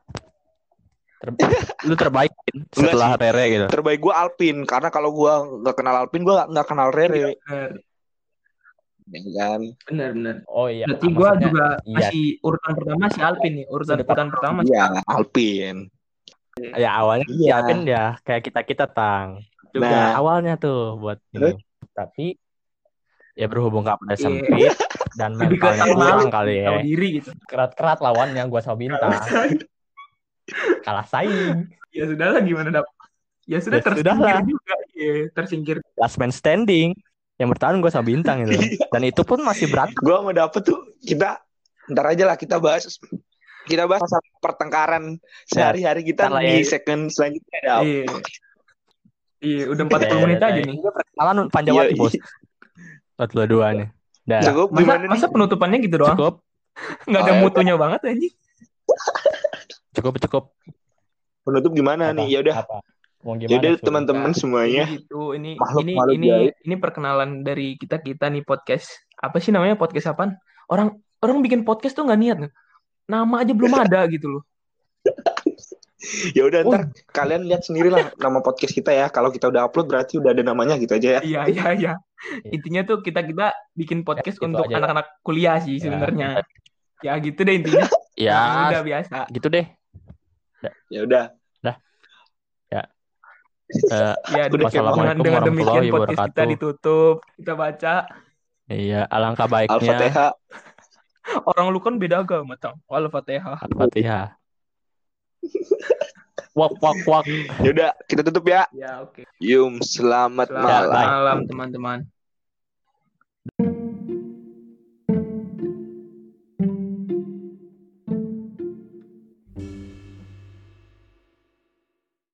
Ter- 1.34 1.58
lu 1.84 1.96
terbaik 1.96 2.32
setelah 2.70 3.16
Rere 3.16 3.44
gitu 3.48 3.66
terbaik 3.68 4.00
gua 4.00 4.14
Alpin. 4.22 4.62
Karena 4.64 4.88
kalau 4.88 5.10
gua 5.10 5.34
nggak 5.42 5.76
kenal 5.76 5.96
Alpin, 5.98 6.22
gua 6.22 6.46
nggak 6.46 6.66
kenal 6.66 6.90
Rere. 6.90 7.34
Bener, 7.42 7.72
Ya 9.06 9.22
kan? 9.38 9.62
bener, 9.86 10.10
bener. 10.14 10.36
oh 10.50 10.66
iya 10.66 10.86
Berarti 10.86 11.08
gua 11.10 11.30
maksudnya- 11.32 11.46
juga 11.46 11.66
iya. 11.80 11.94
masih 11.94 12.26
urutan 12.42 12.72
pertama 12.74 13.06
si 13.08 13.20
Alvin 13.22 13.54
nih. 13.54 13.66
Urutan 13.66 13.96
Udah 13.96 14.06
urutan 14.06 14.28
pertama 14.30 14.54
masih 14.60 14.74
Iya, 14.74 14.86
Alpin. 15.06 15.76
ya 16.74 16.90
awalnya 16.96 17.26
si 17.28 17.36
Iya. 17.40 17.54
Alvin 17.56 17.80
ya 17.84 18.04
kayak 18.20 18.42
kita 18.44 18.60
kita 18.62 18.86
tang 18.88 19.44
juga 19.70 19.92
Nah. 19.92 20.12
awalnya 20.16 20.54
tuh 20.56 20.96
buat 20.96 21.20
ini 21.30 21.52
tapi 21.92 22.40
ya 23.36 23.46
berhubung 23.46 23.84
gak 23.84 24.00
pada 24.00 24.16
Iya. 24.16 24.24
sempit 24.24 24.74
dan 25.14 25.36
mentalnya 25.36 25.84
kurang 25.86 26.32
kali 26.32 26.64
ya 26.64 26.72
tahu 26.72 26.80
diri 26.82 27.08
gitu. 27.20 27.30
kerat-kerat 27.46 28.00
lawannya 28.00 28.44
gua 28.48 28.64
sama 28.64 28.80
bintang 28.80 29.12
kalah 30.82 31.06
saing 31.06 31.66
Ya 31.90 32.04
sudahlah 32.06 32.40
gimana 32.40 32.70
dap? 32.72 32.86
Ya 33.46 33.58
sudah 33.58 33.80
Ya 33.80 33.84
tersingkir 33.84 34.12
sudahlah. 34.12 34.42
juga. 34.44 34.76
Iya, 34.92 35.14
tersingkir. 35.32 35.78
last 35.96 36.18
man 36.18 36.30
standing 36.30 36.92
yang 37.36 37.48
bertahan 37.48 37.78
gue 37.78 37.88
sama 37.88 38.06
bintang 38.06 38.44
itu 38.44 38.56
dan 38.88 39.02
itu 39.02 39.22
pun 39.22 39.40
masih 39.40 39.68
berat 39.68 39.92
Gua 39.98 40.20
mau 40.20 40.32
dapet 40.32 40.64
tuh 40.64 40.80
kita 41.00 41.40
ntar 41.88 42.06
aja 42.10 42.26
lah 42.26 42.36
kita 42.36 42.58
bahas 42.58 42.88
kita 43.64 43.86
bahas 43.86 44.02
masalah 44.02 44.24
pertengkaran 44.40 45.04
sehari-hari 45.46 46.02
kita 46.04 46.28
ntar 46.28 46.42
di 46.42 46.62
ya. 46.62 46.68
second 46.70 47.08
selanjutnya. 47.08 47.60
Iya. 47.82 48.04
Iya, 49.38 49.64
udah 49.68 49.84
40 49.86 50.24
menit 50.24 50.40
aja 50.40 50.58
nih. 50.58 50.76
perkenalan 50.82 51.38
panjang 51.50 51.74
Iya, 51.74 51.82
banget 51.86 51.98
bos 51.98 52.14
buat 53.16 53.32
lo 53.32 53.44
dua 53.46 53.68
nih 53.72 53.88
Dah, 54.26 54.42
Cukup 54.42 54.68
Masa, 54.70 54.80
gimana 54.82 55.04
masa 55.06 55.26
nih? 55.26 55.32
penutupannya 55.32 55.78
gitu 55.80 55.96
doang? 55.98 56.18
cukup, 56.18 56.34
Nggak 57.06 57.22
ada 57.22 57.30
Oh, 57.30 57.36
ya 57.36 57.42
mutunya 57.42 57.76
banget 57.78 58.00
anjing. 58.04 58.34
Cukup, 59.96 60.14
cukup. 60.22 60.44
Penutup 61.42 61.72
gimana 61.72 62.10
Apa? 62.10 62.18
nih? 62.18 62.28
Ya 62.30 62.40
udah. 62.42 62.58
Yaudah 63.26 63.74
Sur? 63.74 63.82
teman-teman 63.82 64.30
Nah, 64.30 64.38
semuanya. 64.38 64.86
Ini 64.86 65.02
gitu, 65.02 65.34
ini 65.34 65.58
Makhluk- 65.58 65.82
ini 65.82 65.94
makhluk 65.94 66.14
ini 66.14 66.28
gaib. 66.30 66.54
ini 66.62 66.76
perkenalan 66.78 67.30
dari 67.42 67.68
kita 67.74 67.98
kita 67.98 68.30
nih 68.30 68.44
podcast. 68.44 68.86
Apa 69.18 69.40
sih 69.40 69.50
namanya 69.50 69.74
podcast 69.74 70.08
apaan? 70.08 70.38
Orang 70.68 70.94
orang 71.20 71.42
bikin 71.42 71.62
podcast 71.62 71.94
tuh 71.94 72.06
nggak 72.06 72.20
niat. 72.20 72.38
Nama 73.06 73.36
aja 73.36 73.50
belum 73.52 73.74
ada 73.74 74.06
gitu 74.14 74.30
loh. 74.30 74.44
Ya 76.38 76.46
udah 76.46 76.62
Oh. 76.62 76.70
ntar 76.70 76.82
kalian 77.10 77.50
lihat 77.50 77.66
sendiri 77.66 77.90
lah 77.90 78.14
nama 78.16 78.38
podcast 78.40 78.70
kita 78.72 78.94
ya. 78.94 79.10
Kalau 79.10 79.34
kita 79.34 79.50
udah 79.50 79.66
upload 79.66 79.90
berarti 79.90 80.22
udah 80.22 80.30
ada 80.30 80.46
namanya 80.46 80.78
gitu 80.78 80.94
aja 80.94 81.18
ya. 81.18 81.22
Iya 81.26 81.42
iya 81.50 81.66
iya. 81.74 81.94
Intinya 82.46 82.86
tuh 82.86 83.02
kita 83.02 83.26
kita 83.26 83.58
bikin 83.74 84.06
podcast 84.06 84.38
Ya, 84.38 84.40
gitu 84.40 84.50
untuk 84.54 84.70
aja. 84.70 84.76
anak-anak 84.78 85.08
kuliah 85.22 85.58
sih 85.58 85.78
Ya, 85.78 85.82
sebenarnya. 85.82 86.28
Ya 87.02 87.14
gitu 87.18 87.42
deh 87.42 87.58
intinya. 87.58 87.86
Ya, 88.14 88.70
udah 88.70 88.84
biasa. 88.86 89.18
gitu 89.28 89.48
deh. 89.50 89.66
Ya 90.90 91.02
udah. 91.04 91.26
Eh, 93.66 94.14
Ya 94.38 94.46
Udah 94.46 94.70
kayak 94.70 94.86
Wassalamualaikum 94.86 95.26
dengan, 95.26 95.42
dengan 95.42 95.42
demikian 95.50 95.84
warahmatullahi 95.90 95.98
podcast 96.06 96.30
kita 96.30 96.44
ditutup. 96.54 97.16
Kita 97.34 97.54
baca. 97.58 97.96
iya, 98.70 99.02
alangkah 99.10 99.48
baiknya. 99.50 99.74
Al-Fatihah. 99.74 100.32
Orang 101.50 101.74
lu 101.74 101.82
kan 101.82 101.98
beda 101.98 102.22
agama, 102.22 102.54
Tang. 102.62 102.78
Al-Fatihah. 102.86 103.58
Al-Fatihah. 103.66 104.38
Wak, 106.56 106.72
wak, 106.80 107.04
wak. 107.04 107.28
Ya 107.60 107.70
udah, 107.76 107.92
kita 108.08 108.24
tutup 108.24 108.48
ya. 108.48 108.64
Ya 108.72 109.04
oke. 109.04 109.28
Yum, 109.44 109.84
selamat 109.84 110.48
Selamat 110.48 110.88
malam. 110.88 110.96
malam 110.96 111.38
teman-teman. 111.52 112.00